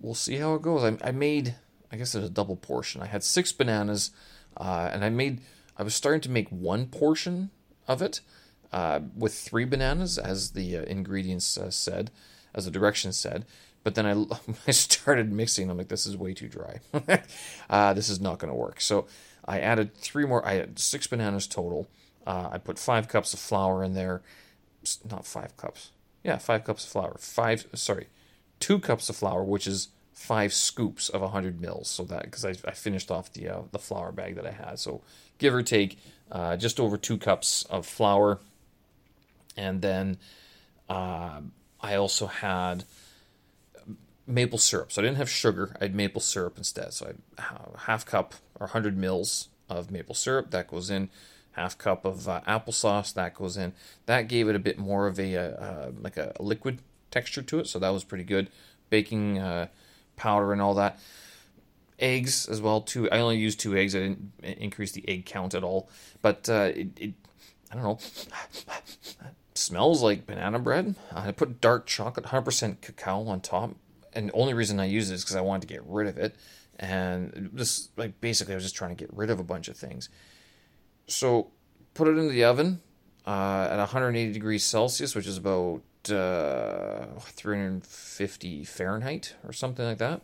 we'll 0.00 0.14
see 0.14 0.36
how 0.36 0.54
it 0.54 0.62
goes. 0.62 0.82
I, 0.82 1.08
I 1.08 1.10
made, 1.10 1.54
I 1.92 1.96
guess 1.96 2.14
it 2.14 2.20
was 2.20 2.30
a 2.30 2.32
double 2.32 2.56
portion. 2.56 3.02
I 3.02 3.06
had 3.06 3.22
six 3.22 3.52
bananas, 3.52 4.10
uh, 4.56 4.88
and 4.90 5.04
I 5.04 5.10
made, 5.10 5.42
I 5.76 5.82
was 5.82 5.94
starting 5.94 6.22
to 6.22 6.30
make 6.30 6.48
one 6.48 6.86
portion 6.86 7.50
of 7.86 8.00
it 8.00 8.20
uh, 8.72 9.00
with 9.16 9.34
three 9.34 9.64
bananas, 9.64 10.18
as 10.18 10.50
the 10.50 10.76
uh, 10.76 10.82
ingredients 10.82 11.56
uh, 11.56 11.70
said, 11.70 12.10
as 12.54 12.64
the 12.66 12.70
directions 12.70 13.16
said. 13.16 13.44
But 13.84 13.94
then 13.94 14.06
I, 14.06 14.36
I 14.66 14.72
started 14.72 15.32
mixing. 15.32 15.70
I'm 15.70 15.78
like, 15.78 15.88
this 15.88 16.06
is 16.06 16.16
way 16.16 16.34
too 16.34 16.48
dry. 16.48 16.80
Uh, 17.70 17.92
this 17.92 18.08
is 18.08 18.18
not 18.18 18.38
going 18.38 18.50
to 18.50 18.54
work. 18.54 18.80
So 18.80 19.06
I 19.44 19.60
added 19.60 19.94
three 19.94 20.24
more. 20.24 20.46
I 20.46 20.54
had 20.54 20.78
six 20.78 21.06
bananas 21.06 21.46
total. 21.46 21.86
Uh, 22.26 22.48
I 22.52 22.56
put 22.56 22.78
five 22.78 23.08
cups 23.08 23.34
of 23.34 23.40
flour 23.40 23.84
in 23.84 23.92
there. 23.92 24.22
Not 25.10 25.26
five 25.26 25.54
cups. 25.58 25.90
Yeah, 26.24 26.38
five 26.38 26.64
cups 26.64 26.84
of 26.84 26.90
flour. 26.90 27.16
Five. 27.18 27.66
Sorry, 27.74 28.06
two 28.58 28.78
cups 28.78 29.10
of 29.10 29.16
flour, 29.16 29.44
which 29.44 29.66
is 29.66 29.88
five 30.14 30.54
scoops 30.54 31.10
of 31.10 31.20
100 31.20 31.60
mils. 31.60 31.90
So 31.90 32.04
that 32.04 32.22
because 32.22 32.46
I, 32.46 32.54
I, 32.64 32.70
finished 32.70 33.10
off 33.10 33.30
the 33.34 33.50
uh, 33.50 33.62
the 33.70 33.78
flour 33.78 34.12
bag 34.12 34.36
that 34.36 34.46
I 34.46 34.52
had. 34.52 34.78
So 34.78 35.02
give 35.36 35.52
or 35.52 35.62
take, 35.62 35.98
just 36.56 36.80
over 36.80 36.96
two 36.96 37.18
cups 37.18 37.64
of 37.68 37.84
flour, 37.84 38.38
and 39.58 39.82
then 39.82 40.18
uh, 40.88 41.40
I 41.80 41.96
also 41.96 42.26
had 42.26 42.84
maple 44.26 44.58
syrup. 44.58 44.92
So 44.92 45.02
I 45.02 45.04
didn't 45.04 45.16
have 45.16 45.28
sugar. 45.28 45.76
I 45.80 45.84
had 45.84 45.94
maple 45.94 46.20
syrup 46.20 46.56
instead. 46.56 46.92
So 46.94 47.12
I 47.38 47.42
half 47.86 48.06
cup 48.06 48.34
or 48.54 48.66
100 48.66 48.96
mils 48.96 49.48
of 49.68 49.90
maple 49.90 50.14
syrup 50.14 50.50
that 50.52 50.68
goes 50.68 50.90
in. 50.90 51.10
Half 51.52 51.76
cup 51.76 52.04
of 52.04 52.28
uh, 52.28 52.40
applesauce 52.46 53.12
that 53.14 53.34
goes 53.34 53.56
in. 53.56 53.72
That 54.06 54.28
gave 54.28 54.48
it 54.48 54.54
a 54.54 54.60
bit 54.60 54.78
more 54.78 55.08
of 55.08 55.18
a 55.18 55.36
uh, 55.36 55.90
like 56.00 56.16
a 56.16 56.32
liquid 56.38 56.78
texture 57.10 57.42
to 57.42 57.58
it, 57.58 57.66
so 57.66 57.80
that 57.80 57.88
was 57.88 58.04
pretty 58.04 58.22
good. 58.22 58.48
Baking 58.90 59.38
uh, 59.38 59.66
powder 60.14 60.52
and 60.52 60.62
all 60.62 60.74
that. 60.74 61.00
Eggs 61.98 62.46
as 62.48 62.60
well. 62.60 62.80
Two. 62.80 63.10
I 63.10 63.18
only 63.18 63.38
used 63.38 63.58
two 63.58 63.76
eggs. 63.76 63.96
I 63.96 64.00
didn't 64.00 64.32
increase 64.40 64.92
the 64.92 65.04
egg 65.08 65.26
count 65.26 65.52
at 65.52 65.64
all. 65.64 65.88
But 66.22 66.48
uh, 66.48 66.70
it, 66.76 66.88
it, 66.96 67.14
I 67.72 67.74
don't 67.74 67.82
know. 67.82 67.98
Smells 69.58 70.02
like 70.02 70.26
banana 70.26 70.58
bread. 70.58 70.94
I 71.12 71.32
put 71.32 71.60
dark 71.60 71.86
chocolate, 71.86 72.26
100% 72.26 72.80
cacao 72.80 73.26
on 73.28 73.40
top, 73.40 73.74
and 74.12 74.28
the 74.28 74.32
only 74.32 74.54
reason 74.54 74.80
I 74.80 74.86
use 74.86 75.10
it 75.10 75.14
is 75.14 75.24
because 75.24 75.36
I 75.36 75.40
wanted 75.40 75.68
to 75.68 75.74
get 75.74 75.82
rid 75.84 76.06
of 76.06 76.18
it. 76.18 76.36
And 76.78 77.50
this, 77.52 77.88
like, 77.96 78.20
basically, 78.20 78.54
I 78.54 78.56
was 78.56 78.64
just 78.64 78.76
trying 78.76 78.94
to 78.94 79.04
get 79.04 79.12
rid 79.12 79.30
of 79.30 79.40
a 79.40 79.44
bunch 79.44 79.68
of 79.68 79.76
things. 79.76 80.08
So, 81.06 81.50
put 81.94 82.08
it 82.08 82.12
into 82.12 82.32
the 82.32 82.44
oven 82.44 82.80
uh, 83.26 83.68
at 83.70 83.78
180 83.78 84.32
degrees 84.32 84.64
Celsius, 84.64 85.14
which 85.14 85.26
is 85.26 85.36
about 85.36 85.82
uh, 86.10 87.06
350 87.20 88.64
Fahrenheit 88.64 89.34
or 89.44 89.52
something 89.52 89.84
like 89.84 89.98
that. 89.98 90.22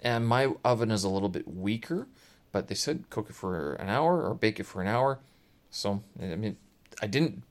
And 0.00 0.26
my 0.26 0.52
oven 0.64 0.90
is 0.90 1.04
a 1.04 1.08
little 1.08 1.28
bit 1.28 1.48
weaker, 1.48 2.06
but 2.52 2.68
they 2.68 2.74
said 2.74 3.08
cook 3.08 3.30
it 3.30 3.34
for 3.34 3.74
an 3.74 3.88
hour 3.88 4.22
or 4.22 4.34
bake 4.34 4.60
it 4.60 4.64
for 4.64 4.82
an 4.82 4.88
hour. 4.88 5.20
So 5.70 6.02
I 6.20 6.34
mean, 6.36 6.56
I 7.00 7.06
didn't 7.06 7.42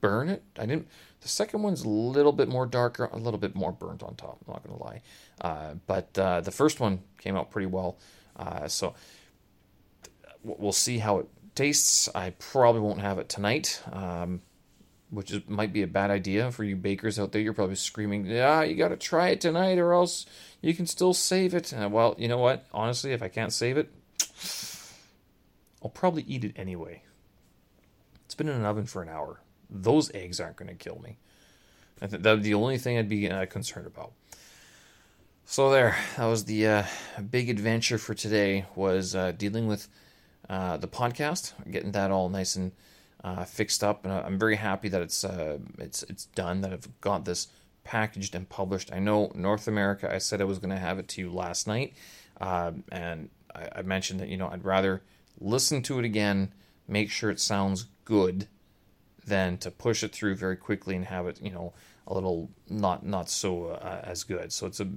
burn 0.00 0.28
it. 0.28 0.42
I 0.58 0.66
didn't. 0.66 0.88
The 1.20 1.28
second 1.28 1.62
one's 1.62 1.82
a 1.82 1.88
little 1.88 2.32
bit 2.32 2.48
more 2.48 2.66
darker, 2.66 3.06
a 3.12 3.16
little 3.16 3.38
bit 3.38 3.54
more 3.54 3.72
burnt 3.72 4.02
on 4.02 4.14
top. 4.14 4.38
I'm 4.46 4.52
not 4.52 4.62
gonna 4.64 4.82
lie, 4.82 5.02
uh, 5.40 5.74
but 5.86 6.16
uh, 6.18 6.40
the 6.40 6.50
first 6.50 6.80
one 6.80 7.00
came 7.18 7.36
out 7.36 7.50
pretty 7.50 7.66
well. 7.66 7.98
Uh, 8.36 8.68
so 8.68 8.94
we'll 10.44 10.72
see 10.72 10.98
how 10.98 11.18
it 11.18 11.28
tastes. 11.54 12.08
I 12.14 12.30
probably 12.30 12.80
won't 12.80 13.00
have 13.00 13.18
it 13.18 13.28
tonight. 13.28 13.82
Um, 13.92 14.42
which 15.10 15.32
is, 15.32 15.40
might 15.48 15.72
be 15.72 15.82
a 15.82 15.86
bad 15.86 16.10
idea 16.10 16.50
for 16.52 16.64
you 16.64 16.76
bakers 16.76 17.18
out 17.18 17.32
there. 17.32 17.40
You're 17.40 17.54
probably 17.54 17.76
screaming, 17.76 18.26
"Yeah, 18.26 18.62
you 18.62 18.74
got 18.76 18.88
to 18.88 18.96
try 18.96 19.28
it 19.28 19.40
tonight, 19.40 19.78
or 19.78 19.92
else 19.92 20.26
you 20.60 20.74
can 20.74 20.86
still 20.86 21.14
save 21.14 21.54
it." 21.54 21.72
Uh, 21.72 21.88
well, 21.90 22.14
you 22.18 22.28
know 22.28 22.38
what? 22.38 22.66
Honestly, 22.72 23.12
if 23.12 23.22
I 23.22 23.28
can't 23.28 23.52
save 23.52 23.78
it, 23.78 23.90
I'll 25.82 25.90
probably 25.90 26.24
eat 26.26 26.44
it 26.44 26.52
anyway. 26.56 27.02
It's 28.26 28.34
been 28.34 28.48
in 28.48 28.56
an 28.56 28.66
oven 28.66 28.86
for 28.86 29.02
an 29.02 29.08
hour. 29.08 29.40
Those 29.70 30.12
eggs 30.14 30.40
aren't 30.40 30.56
going 30.56 30.68
to 30.68 30.74
kill 30.74 31.00
me. 31.02 31.18
I 32.00 32.06
think 32.06 32.22
that'd 32.22 32.42
be 32.42 32.50
the 32.50 32.54
only 32.54 32.78
thing 32.78 32.98
I'd 32.98 33.08
be 33.08 33.30
uh, 33.30 33.46
concerned 33.46 33.86
about. 33.86 34.12
So 35.44 35.70
there, 35.70 35.96
that 36.16 36.26
was 36.26 36.44
the 36.44 36.66
uh, 36.66 36.82
big 37.30 37.48
adventure 37.48 37.98
for 37.98 38.14
today. 38.14 38.66
Was 38.74 39.14
uh, 39.14 39.32
dealing 39.32 39.66
with 39.66 39.88
uh, 40.48 40.76
the 40.76 40.88
podcast, 40.88 41.52
getting 41.70 41.92
that 41.92 42.10
all 42.10 42.28
nice 42.28 42.54
and 42.54 42.72
uh, 43.24 43.44
fixed 43.44 43.82
up, 43.82 44.04
and 44.04 44.12
I'm 44.12 44.38
very 44.38 44.56
happy 44.56 44.88
that 44.88 45.00
it's 45.00 45.24
uh, 45.24 45.58
it's 45.78 46.02
it's 46.04 46.26
done. 46.26 46.60
That 46.60 46.72
I've 46.72 47.00
got 47.00 47.24
this 47.24 47.48
packaged 47.82 48.34
and 48.34 48.48
published. 48.48 48.92
I 48.92 48.98
know 48.98 49.32
North 49.34 49.66
America. 49.66 50.12
I 50.12 50.18
said 50.18 50.40
I 50.40 50.44
was 50.44 50.58
going 50.58 50.70
to 50.70 50.76
have 50.76 50.98
it 50.98 51.08
to 51.08 51.22
you 51.22 51.30
last 51.30 51.66
night, 51.66 51.94
uh, 52.40 52.72
and 52.92 53.30
I, 53.54 53.68
I, 53.76 53.82
mentioned 53.82 54.20
that 54.20 54.28
you 54.28 54.36
know 54.36 54.48
I'd 54.48 54.64
rather 54.64 55.02
listen 55.40 55.82
to 55.84 55.98
it 55.98 56.04
again, 56.04 56.52
make 56.86 57.10
sure 57.10 57.30
it 57.30 57.40
sounds 57.40 57.86
good, 58.04 58.48
than 59.28 59.58
to 59.58 59.70
push 59.70 60.02
it 60.02 60.12
through 60.12 60.34
very 60.34 60.56
quickly 60.56 60.96
and 60.96 61.04
have 61.04 61.26
it 61.26 61.40
you 61.42 61.50
know 61.50 61.72
a 62.08 62.14
little 62.14 62.50
not 62.68 63.04
not 63.04 63.28
so 63.28 63.66
uh, 63.66 64.00
as 64.02 64.24
good. 64.24 64.52
So 64.52 64.66
it's 64.66 64.80
a 64.80 64.88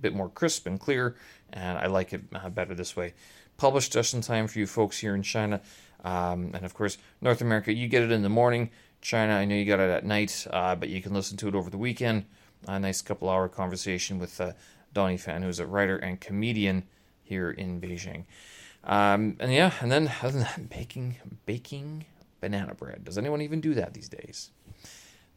bit 0.00 0.14
more 0.14 0.28
crisp 0.28 0.66
and 0.66 0.78
clear, 0.78 1.16
and 1.52 1.78
I 1.78 1.86
like 1.86 2.12
it 2.12 2.22
uh, 2.34 2.50
better 2.50 2.74
this 2.74 2.94
way. 2.94 3.14
Published 3.56 3.92
just 3.92 4.14
in 4.14 4.20
time 4.20 4.46
for 4.46 4.58
you 4.58 4.66
folks 4.66 4.98
here 4.98 5.14
in 5.14 5.22
China. 5.22 5.60
Um, 6.04 6.50
and 6.54 6.64
of 6.64 6.74
course, 6.74 6.98
North 7.20 7.40
America, 7.40 7.72
you 7.72 7.88
get 7.88 8.02
it 8.02 8.12
in 8.12 8.22
the 8.22 8.28
morning. 8.28 8.70
China, 9.00 9.32
I 9.32 9.44
know 9.44 9.54
you 9.54 9.64
got 9.64 9.80
it 9.80 9.90
at 9.90 10.04
night, 10.04 10.46
uh, 10.50 10.76
but 10.76 10.88
you 10.88 11.00
can 11.00 11.14
listen 11.14 11.36
to 11.38 11.48
it 11.48 11.54
over 11.54 11.70
the 11.70 11.78
weekend. 11.78 12.26
A 12.68 12.78
nice 12.78 13.02
couple 13.02 13.30
hour 13.30 13.48
conversation 13.48 14.18
with 14.18 14.40
uh, 14.40 14.52
Donnie 14.92 15.16
Fan, 15.16 15.42
who's 15.42 15.58
a 15.58 15.66
writer 15.66 15.96
and 15.96 16.20
comedian 16.20 16.84
here 17.22 17.50
in 17.50 17.80
Beijing. 17.80 18.24
Um, 18.84 19.36
and 19.40 19.52
yeah, 19.52 19.72
and 19.80 19.90
then 19.90 20.12
other 20.22 20.32
than 20.32 20.40
that, 20.42 20.68
baking, 20.68 21.16
baking 21.44 22.04
banana 22.46 22.74
bread. 22.74 23.04
Does 23.04 23.18
anyone 23.18 23.42
even 23.42 23.60
do 23.60 23.74
that 23.74 23.92
these 23.92 24.08
days? 24.08 24.50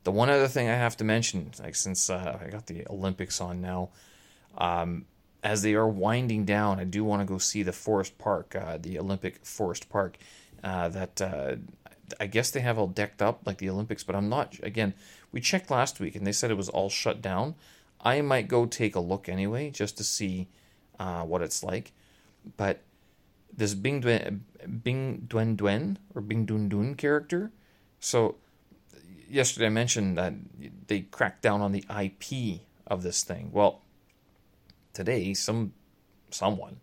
The 0.03 0.11
one 0.11 0.29
other 0.29 0.47
thing 0.47 0.69
I 0.69 0.75
have 0.75 0.95
to 0.97 1.03
mention, 1.03 1.51
like 1.61 1.75
since 1.75 2.09
uh, 2.09 2.39
I 2.43 2.49
got 2.49 2.67
the 2.67 2.85
Olympics 2.89 3.41
on 3.41 3.61
now, 3.61 3.89
um, 4.57 5.05
as 5.43 5.61
they 5.61 5.73
are 5.73 5.87
winding 5.87 6.45
down, 6.45 6.79
I 6.79 6.83
do 6.83 7.03
want 7.03 7.21
to 7.21 7.25
go 7.25 7.37
see 7.37 7.63
the 7.63 7.73
Forest 7.73 8.17
Park, 8.17 8.55
uh, 8.55 8.77
the 8.77 8.99
Olympic 8.99 9.45
Forest 9.45 9.89
Park 9.89 10.17
uh, 10.63 10.89
that 10.89 11.21
uh, 11.21 11.55
I 12.19 12.27
guess 12.27 12.51
they 12.51 12.59
have 12.61 12.77
all 12.77 12.87
decked 12.87 13.21
up 13.21 13.41
like 13.45 13.57
the 13.57 13.69
Olympics, 13.69 14.03
but 14.03 14.15
I'm 14.15 14.29
not. 14.29 14.57
Again, 14.61 14.93
we 15.31 15.41
checked 15.41 15.71
last 15.71 15.99
week 15.99 16.15
and 16.15 16.25
they 16.25 16.31
said 16.31 16.51
it 16.51 16.57
was 16.57 16.69
all 16.69 16.89
shut 16.89 17.21
down. 17.21 17.55
I 18.01 18.21
might 18.21 18.47
go 18.47 18.65
take 18.65 18.95
a 18.95 18.99
look 18.99 19.27
anyway 19.27 19.71
just 19.71 19.97
to 19.97 20.03
see 20.03 20.47
uh, 20.99 21.23
what 21.23 21.41
it's 21.41 21.63
like. 21.63 21.91
But 22.57 22.81
this 23.55 23.73
Bing 23.73 24.01
Duen, 24.01 24.41
Bing 24.83 25.27
Dwen 25.27 25.57
Dwen 25.57 25.97
or 26.15 26.21
Bing 26.21 26.45
Dun 26.45 26.69
Dun 26.69 26.95
character. 26.95 27.51
So 27.99 28.35
yesterday 29.29 29.67
I 29.67 29.69
mentioned 29.69 30.17
that 30.17 30.33
they 30.87 31.01
cracked 31.01 31.41
down 31.41 31.61
on 31.61 31.71
the 31.71 31.83
IP 31.89 32.61
of 32.87 33.03
this 33.03 33.23
thing. 33.23 33.49
Well, 33.51 33.81
today 34.93 35.33
some 35.33 35.73
someone 36.31 36.77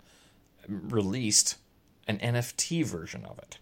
released 0.68 1.56
an 2.08 2.18
NFT 2.18 2.84
version 2.84 3.24
of 3.24 3.38
it. 3.38 3.58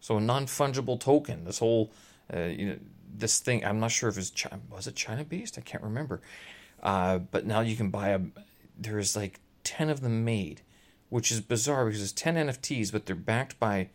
So 0.00 0.18
a 0.18 0.20
non-fungible 0.20 1.00
token. 1.00 1.44
This 1.44 1.58
whole 1.58 1.90
uh, 2.32 2.42
you 2.42 2.66
know 2.66 2.78
this 3.18 3.40
thing. 3.40 3.64
I'm 3.64 3.80
not 3.80 3.90
sure 3.90 4.08
if 4.08 4.18
it's 4.18 4.30
China, 4.30 4.60
was 4.70 4.86
it 4.86 4.94
China 4.94 5.24
based. 5.24 5.58
I 5.58 5.62
can't 5.62 5.82
remember. 5.82 6.20
Uh, 6.82 7.18
but 7.18 7.46
now 7.46 7.60
you 7.60 7.76
can 7.76 7.90
buy 7.90 8.10
a. 8.10 8.20
There's 8.78 9.16
like 9.16 9.40
ten 9.64 9.90
of 9.90 10.00
them 10.00 10.24
made, 10.24 10.62
which 11.08 11.30
is 11.30 11.40
bizarre 11.40 11.86
because 11.86 12.02
it's 12.02 12.12
ten 12.12 12.34
NFTs, 12.34 12.92
but 12.92 13.06
they're 13.06 13.16
backed 13.16 13.58
by 13.58 13.90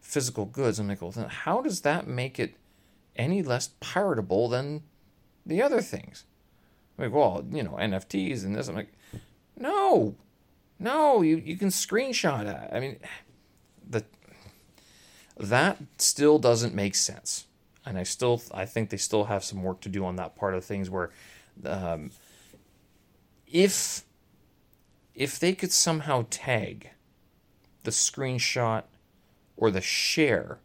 physical 0.00 0.44
goods. 0.44 0.78
I'm 0.78 0.88
like, 0.88 1.02
well, 1.02 1.10
then 1.10 1.28
how 1.28 1.60
does 1.60 1.82
that 1.82 2.06
make 2.06 2.38
it 2.38 2.56
any 3.16 3.42
less 3.42 3.70
piratable 3.80 4.50
than 4.50 4.82
the 5.44 5.62
other 5.62 5.80
things? 5.80 6.24
I'm 6.98 7.04
like, 7.04 7.14
well, 7.14 7.44
you 7.50 7.62
know, 7.62 7.72
NFTs 7.72 8.44
and 8.44 8.54
this. 8.54 8.68
I'm 8.68 8.76
like, 8.76 8.92
no, 9.58 10.14
no, 10.78 11.22
you 11.22 11.36
you 11.36 11.56
can 11.56 11.68
screenshot 11.68 12.46
it. 12.46 12.70
I 12.72 12.80
mean, 12.80 12.98
the 13.88 14.04
that 15.38 15.78
still 15.98 16.38
doesn't 16.38 16.74
make 16.74 16.94
sense, 16.94 17.46
and 17.84 17.98
I 17.98 18.02
still 18.04 18.40
I 18.52 18.64
think 18.64 18.90
they 18.90 18.96
still 18.96 19.24
have 19.24 19.44
some 19.44 19.62
work 19.62 19.80
to 19.82 19.88
do 19.88 20.04
on 20.04 20.16
that 20.16 20.36
part 20.36 20.54
of 20.54 20.64
things 20.64 20.88
where, 20.88 21.10
um, 21.64 22.10
if 23.46 24.05
if 25.16 25.38
they 25.38 25.54
could 25.54 25.72
somehow 25.72 26.26
tag 26.28 26.90
the 27.84 27.90
screenshot 27.90 28.84
or 29.56 29.70
the 29.70 29.80
share 29.80 30.58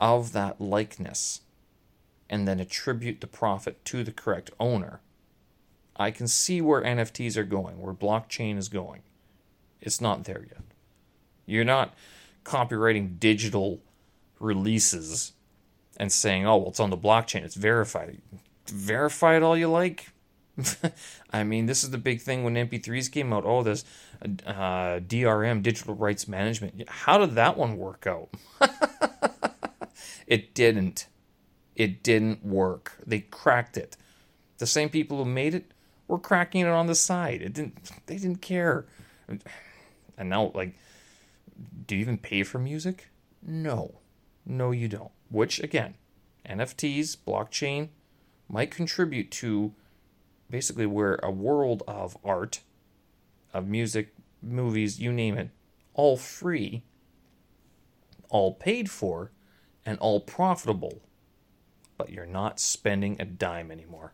of 0.00 0.32
that 0.32 0.60
likeness 0.60 1.42
and 2.28 2.46
then 2.48 2.58
attribute 2.58 3.20
the 3.20 3.26
profit 3.28 3.82
to 3.84 4.02
the 4.02 4.10
correct 4.10 4.50
owner, 4.58 5.00
I 5.94 6.10
can 6.10 6.26
see 6.26 6.60
where 6.60 6.82
NFTs 6.82 7.36
are 7.36 7.44
going, 7.44 7.80
where 7.80 7.94
blockchain 7.94 8.58
is 8.58 8.68
going. 8.68 9.02
It's 9.80 10.00
not 10.00 10.24
there 10.24 10.44
yet. 10.48 10.62
You're 11.46 11.64
not 11.64 11.94
copyrighting 12.42 13.18
digital 13.18 13.80
releases 14.40 15.32
and 15.96 16.10
saying, 16.12 16.44
"Oh, 16.44 16.56
well, 16.56 16.68
it's 16.70 16.80
on 16.80 16.90
the 16.90 16.98
blockchain. 16.98 17.44
It's 17.44 17.54
verified." 17.54 18.20
Verify 18.66 19.36
it 19.36 19.44
all 19.44 19.56
you 19.56 19.68
like. 19.68 20.08
I 21.32 21.44
mean, 21.44 21.66
this 21.66 21.84
is 21.84 21.90
the 21.90 21.98
big 21.98 22.20
thing 22.20 22.44
when 22.44 22.54
MP3s 22.54 23.10
came 23.10 23.32
out. 23.32 23.44
Oh, 23.44 23.62
this 23.62 23.84
uh, 24.46 25.00
DRM, 25.00 25.62
digital 25.62 25.94
rights 25.94 26.26
management. 26.26 26.88
How 26.88 27.18
did 27.18 27.34
that 27.34 27.56
one 27.56 27.76
work 27.76 28.06
out? 28.06 28.30
it 30.26 30.54
didn't. 30.54 31.06
It 31.74 32.02
didn't 32.02 32.44
work. 32.44 32.92
They 33.06 33.20
cracked 33.20 33.76
it. 33.76 33.96
The 34.58 34.66
same 34.66 34.88
people 34.88 35.18
who 35.18 35.30
made 35.30 35.54
it 35.54 35.72
were 36.08 36.18
cracking 36.18 36.62
it 36.62 36.68
on 36.68 36.86
the 36.86 36.94
side. 36.94 37.42
It 37.42 37.52
didn't. 37.52 37.90
They 38.06 38.16
didn't 38.16 38.40
care. 38.40 38.86
And 39.28 40.30
now, 40.30 40.52
like, 40.54 40.74
do 41.86 41.94
you 41.94 42.00
even 42.00 42.16
pay 42.16 42.42
for 42.42 42.58
music? 42.58 43.08
No. 43.42 44.00
No, 44.46 44.70
you 44.70 44.88
don't. 44.88 45.10
Which, 45.28 45.60
again, 45.60 45.94
NFTs, 46.48 47.18
blockchain, 47.26 47.88
might 48.48 48.70
contribute 48.70 49.30
to 49.32 49.74
basically 50.50 50.86
where 50.86 51.16
a 51.22 51.30
world 51.30 51.82
of 51.86 52.16
art, 52.24 52.60
of 53.52 53.66
music, 53.66 54.14
movies, 54.42 55.00
you 55.00 55.12
name 55.12 55.36
it, 55.36 55.50
all 55.94 56.16
free, 56.16 56.82
all 58.28 58.54
paid 58.54 58.90
for, 58.90 59.32
and 59.84 59.98
all 59.98 60.20
profitable. 60.20 61.02
But 61.96 62.10
you're 62.10 62.26
not 62.26 62.60
spending 62.60 63.16
a 63.18 63.24
dime 63.24 63.70
anymore. 63.70 64.12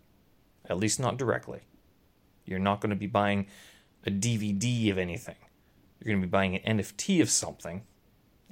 At 0.68 0.79
least 0.79 1.01
not 1.01 1.16
directly. 1.16 1.62
You're 2.45 2.59
not 2.59 2.81
going 2.81 2.90
to 2.90 2.97
be 2.97 3.07
buying 3.07 3.47
a 4.07 4.11
DVD 4.11 4.90
of 4.90 4.99
anything. 4.99 5.37
You're 5.99 6.12
going 6.12 6.23
to 6.23 6.27
be 6.27 6.31
buying 6.31 6.57
an 6.57 6.79
NFT 6.79 7.21
of 7.21 7.31
something, 7.31 7.83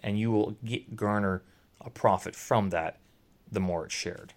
and 0.03 0.19
you 0.19 0.31
will 0.31 0.57
get, 0.65 0.97
garner 0.97 1.43
a 1.81 1.91
profit 1.91 2.35
from 2.37 2.71
that 2.71 2.99
the 3.51 3.61
more 3.61 3.85
it's 3.85 3.95
shared. 3.95 4.33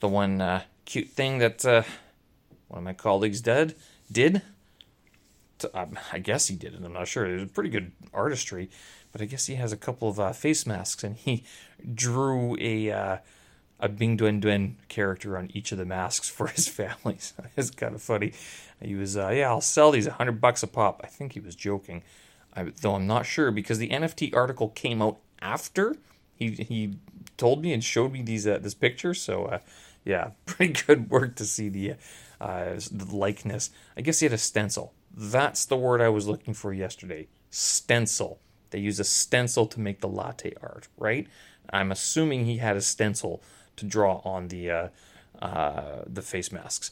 The 0.00 0.08
one 0.08 0.40
uh, 0.40 0.62
cute 0.86 1.10
thing 1.10 1.38
that 1.38 1.64
uh, 1.66 1.82
one 2.68 2.78
of 2.78 2.84
my 2.84 2.94
colleagues 2.94 3.42
did 3.42 3.74
did. 4.10 4.40
To, 5.58 5.78
um, 5.78 5.98
I 6.12 6.18
guess 6.18 6.48
he 6.48 6.56
did 6.56 6.74
it. 6.74 6.80
I'm 6.84 6.92
not 6.92 7.08
sure. 7.08 7.26
It 7.26 7.40
was 7.40 7.50
pretty 7.50 7.70
good 7.70 7.92
artistry, 8.12 8.70
but 9.12 9.22
I 9.22 9.24
guess 9.24 9.46
he 9.46 9.54
has 9.54 9.72
a 9.72 9.76
couple 9.76 10.08
of 10.08 10.20
uh, 10.20 10.32
face 10.32 10.66
masks, 10.66 11.02
and 11.02 11.16
he 11.16 11.44
drew 11.94 12.56
a 12.60 12.90
uh, 12.90 13.16
a 13.78 13.88
Bing 13.88 14.16
Dwen 14.16 14.40
Dwen 14.40 14.74
character 14.88 15.36
on 15.36 15.50
each 15.52 15.72
of 15.72 15.78
the 15.78 15.84
masks 15.84 16.28
for 16.28 16.46
his 16.56 16.68
families. 16.68 17.34
it's 17.56 17.70
kind 17.70 17.94
of 17.94 18.02
funny. 18.02 18.32
He 18.80 18.94
was, 18.94 19.16
uh, 19.16 19.30
yeah, 19.30 19.48
I'll 19.48 19.60
sell 19.60 19.90
these 19.90 20.06
hundred 20.06 20.40
bucks 20.40 20.62
a 20.62 20.66
pop. 20.66 21.00
I 21.02 21.06
think 21.06 21.32
he 21.32 21.40
was 21.40 21.54
joking, 21.54 22.02
I, 22.54 22.64
though 22.80 22.94
I'm 22.94 23.06
not 23.06 23.26
sure 23.26 23.50
because 23.50 23.78
the 23.78 23.88
NFT 23.88 24.34
article 24.34 24.68
came 24.68 25.00
out 25.00 25.18
after 25.40 25.96
he 26.34 26.50
he 26.50 26.94
told 27.36 27.62
me 27.62 27.72
and 27.72 27.82
showed 27.82 28.12
me 28.12 28.22
these 28.22 28.46
uh, 28.46 28.58
this 28.58 28.74
picture. 28.74 29.14
So 29.14 29.46
uh, 29.46 29.58
yeah, 30.06 30.30
pretty 30.46 30.72
good 30.86 31.10
work 31.10 31.36
to 31.36 31.44
see 31.44 31.68
the 31.68 31.94
uh, 32.40 32.74
the 32.90 33.14
likeness. 33.14 33.70
I 33.96 34.00
guess 34.00 34.20
he 34.20 34.26
had 34.26 34.32
a 34.32 34.38
stencil. 34.38 34.94
That's 35.14 35.66
the 35.66 35.76
word 35.76 36.00
I 36.00 36.08
was 36.08 36.26
looking 36.26 36.54
for 36.54 36.72
yesterday. 36.72 37.28
Stencil. 37.50 38.38
They 38.70 38.78
use 38.78 39.00
a 39.00 39.04
stencil 39.04 39.66
to 39.66 39.80
make 39.80 40.00
the 40.00 40.08
latte 40.08 40.52
art, 40.62 40.88
right? 40.98 41.26
I'm 41.70 41.90
assuming 41.90 42.44
he 42.44 42.58
had 42.58 42.76
a 42.76 42.80
stencil 42.80 43.42
to 43.76 43.84
draw 43.84 44.20
on 44.24 44.48
the 44.48 44.70
uh, 44.70 44.88
uh, 45.42 46.02
the 46.06 46.22
face 46.22 46.52
masks. 46.52 46.90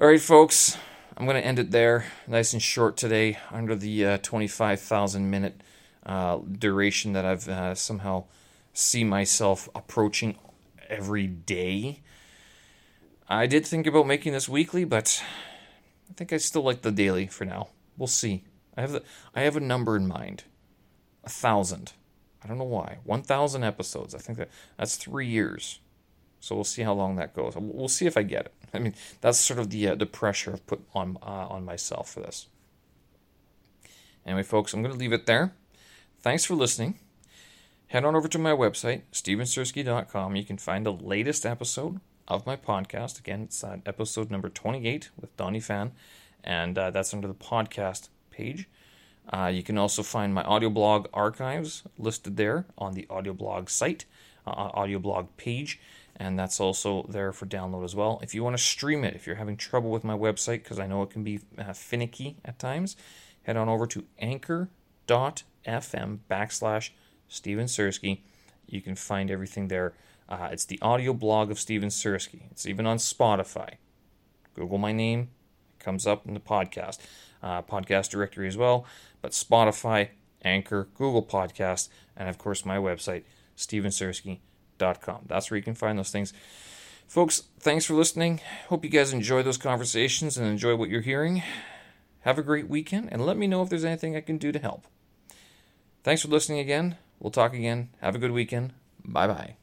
All 0.00 0.08
right, 0.08 0.20
folks. 0.20 0.76
I'm 1.16 1.24
going 1.24 1.40
to 1.40 1.46
end 1.46 1.58
it 1.58 1.70
there. 1.70 2.04
Nice 2.26 2.52
and 2.52 2.60
short 2.60 2.98
today, 2.98 3.38
under 3.50 3.74
the 3.74 4.04
uh, 4.04 4.18
25,000 4.18 5.30
minute 5.30 5.62
uh, 6.04 6.38
duration 6.58 7.14
that 7.14 7.24
I've 7.24 7.48
uh, 7.48 7.74
somehow 7.74 8.24
see 8.74 9.02
myself 9.02 9.66
approaching 9.74 10.36
every 10.88 11.26
day. 11.26 12.02
I 13.28 13.46
did 13.46 13.66
think 13.66 13.86
about 13.86 14.06
making 14.06 14.32
this 14.32 14.48
weekly, 14.48 14.84
but 14.84 15.22
I 16.10 16.12
think 16.14 16.32
I 16.32 16.36
still 16.36 16.62
like 16.62 16.82
the 16.82 16.92
daily 16.92 17.26
for 17.26 17.44
now. 17.44 17.68
We'll 17.96 18.06
see. 18.06 18.44
I 18.76 18.82
have 18.82 18.92
the, 18.92 19.02
I 19.34 19.40
have 19.40 19.56
a 19.56 19.60
number 19.60 19.96
in 19.96 20.06
mind, 20.06 20.44
a 21.24 21.28
thousand. 21.28 21.92
I 22.42 22.46
don't 22.46 22.58
know 22.58 22.64
why. 22.64 22.98
One 23.04 23.22
thousand 23.22 23.64
episodes. 23.64 24.14
I 24.14 24.18
think 24.18 24.38
that 24.38 24.50
that's 24.76 24.96
three 24.96 25.26
years. 25.26 25.80
So 26.40 26.54
we'll 26.54 26.64
see 26.64 26.82
how 26.82 26.92
long 26.92 27.16
that 27.16 27.34
goes. 27.34 27.54
We'll 27.56 27.88
see 27.88 28.06
if 28.06 28.16
I 28.16 28.22
get 28.22 28.46
it. 28.46 28.54
I 28.72 28.78
mean, 28.78 28.94
that's 29.20 29.38
sort 29.38 29.58
of 29.58 29.70
the 29.70 29.88
uh, 29.88 29.94
the 29.96 30.06
pressure 30.06 30.52
I've 30.52 30.66
put 30.66 30.82
on 30.94 31.18
uh, 31.22 31.48
on 31.48 31.64
myself 31.64 32.10
for 32.10 32.20
this. 32.20 32.46
Anyway, 34.24 34.42
folks, 34.42 34.72
I'm 34.74 34.82
going 34.82 34.92
to 34.92 34.98
leave 34.98 35.12
it 35.12 35.26
there. 35.26 35.54
Thanks 36.20 36.44
for 36.44 36.54
listening. 36.54 36.98
Head 37.88 38.04
on 38.04 38.16
over 38.16 38.26
to 38.26 38.38
my 38.38 38.50
website, 38.50 39.02
stevensersky.com. 39.12 40.34
You 40.34 40.44
can 40.44 40.58
find 40.58 40.84
the 40.84 40.92
latest 40.92 41.46
episode 41.46 42.00
of 42.26 42.44
my 42.44 42.56
podcast. 42.56 43.20
Again, 43.20 43.42
it's 43.42 43.62
uh, 43.62 43.76
episode 43.86 44.28
number 44.28 44.48
28 44.48 45.10
with 45.20 45.36
Donnie 45.36 45.60
Fan, 45.60 45.92
and 46.42 46.76
uh, 46.76 46.90
that's 46.90 47.14
under 47.14 47.28
the 47.28 47.34
podcast 47.34 48.08
page. 48.32 48.68
Uh, 49.32 49.52
you 49.54 49.62
can 49.62 49.78
also 49.78 50.02
find 50.02 50.34
my 50.34 50.42
audio 50.42 50.68
blog 50.68 51.06
archives 51.14 51.84
listed 51.96 52.36
there 52.36 52.66
on 52.76 52.94
the 52.94 53.06
audio 53.08 53.32
blog 53.32 53.68
site, 53.68 54.04
uh, 54.48 54.50
audio 54.50 54.98
blog 54.98 55.28
page, 55.36 55.78
and 56.16 56.36
that's 56.36 56.58
also 56.58 57.06
there 57.08 57.32
for 57.32 57.46
download 57.46 57.84
as 57.84 57.94
well. 57.94 58.18
If 58.20 58.34
you 58.34 58.42
want 58.42 58.56
to 58.56 58.62
stream 58.62 59.04
it, 59.04 59.14
if 59.14 59.28
you're 59.28 59.36
having 59.36 59.56
trouble 59.56 59.90
with 59.90 60.02
my 60.02 60.14
website, 60.14 60.64
because 60.64 60.80
I 60.80 60.88
know 60.88 61.02
it 61.02 61.10
can 61.10 61.22
be 61.22 61.38
uh, 61.56 61.72
finicky 61.72 62.38
at 62.44 62.58
times, 62.58 62.96
head 63.44 63.56
on 63.56 63.68
over 63.68 63.86
to 63.86 64.04
anchor.fm 64.18 64.70
fm 65.66 66.18
backslash 66.30 66.90
Steven 67.28 67.66
Sersky. 67.66 68.20
You 68.66 68.80
can 68.80 68.96
find 68.96 69.30
everything 69.30 69.68
there. 69.68 69.94
Uh, 70.28 70.48
it's 70.50 70.64
the 70.64 70.78
audio 70.82 71.12
blog 71.12 71.50
of 71.50 71.58
Steven 71.58 71.88
Sersky. 71.88 72.42
It's 72.50 72.66
even 72.66 72.86
on 72.86 72.96
Spotify. 72.98 73.74
Google 74.54 74.78
my 74.78 74.92
name, 74.92 75.28
it 75.78 75.84
comes 75.84 76.06
up 76.06 76.26
in 76.26 76.34
the 76.34 76.40
podcast, 76.40 76.98
uh, 77.42 77.62
podcast 77.62 78.10
directory 78.10 78.48
as 78.48 78.56
well. 78.56 78.86
But 79.20 79.32
Spotify, 79.32 80.08
Anchor, 80.42 80.88
Google 80.94 81.22
Podcast, 81.22 81.88
and 82.16 82.28
of 82.28 82.38
course 82.38 82.64
my 82.64 82.78
website, 82.78 83.24
stevensersky.com. 83.56 85.24
That's 85.26 85.50
where 85.50 85.56
you 85.56 85.62
can 85.62 85.74
find 85.74 85.98
those 85.98 86.10
things. 86.10 86.32
Folks, 87.06 87.44
thanks 87.60 87.84
for 87.84 87.94
listening. 87.94 88.40
Hope 88.68 88.82
you 88.82 88.90
guys 88.90 89.12
enjoy 89.12 89.42
those 89.42 89.58
conversations 89.58 90.36
and 90.36 90.46
enjoy 90.46 90.74
what 90.74 90.88
you're 90.88 91.02
hearing. 91.02 91.42
Have 92.20 92.38
a 92.38 92.42
great 92.42 92.68
weekend, 92.68 93.12
and 93.12 93.24
let 93.24 93.36
me 93.36 93.46
know 93.46 93.62
if 93.62 93.68
there's 93.68 93.84
anything 93.84 94.16
I 94.16 94.20
can 94.20 94.38
do 94.38 94.50
to 94.50 94.58
help. 94.58 94.86
Thanks 96.02 96.22
for 96.22 96.28
listening 96.28 96.58
again. 96.58 96.96
We'll 97.20 97.30
talk 97.30 97.54
again. 97.54 97.90
Have 98.00 98.14
a 98.14 98.18
good 98.18 98.32
weekend. 98.32 98.72
Bye 99.04 99.26
bye. 99.26 99.56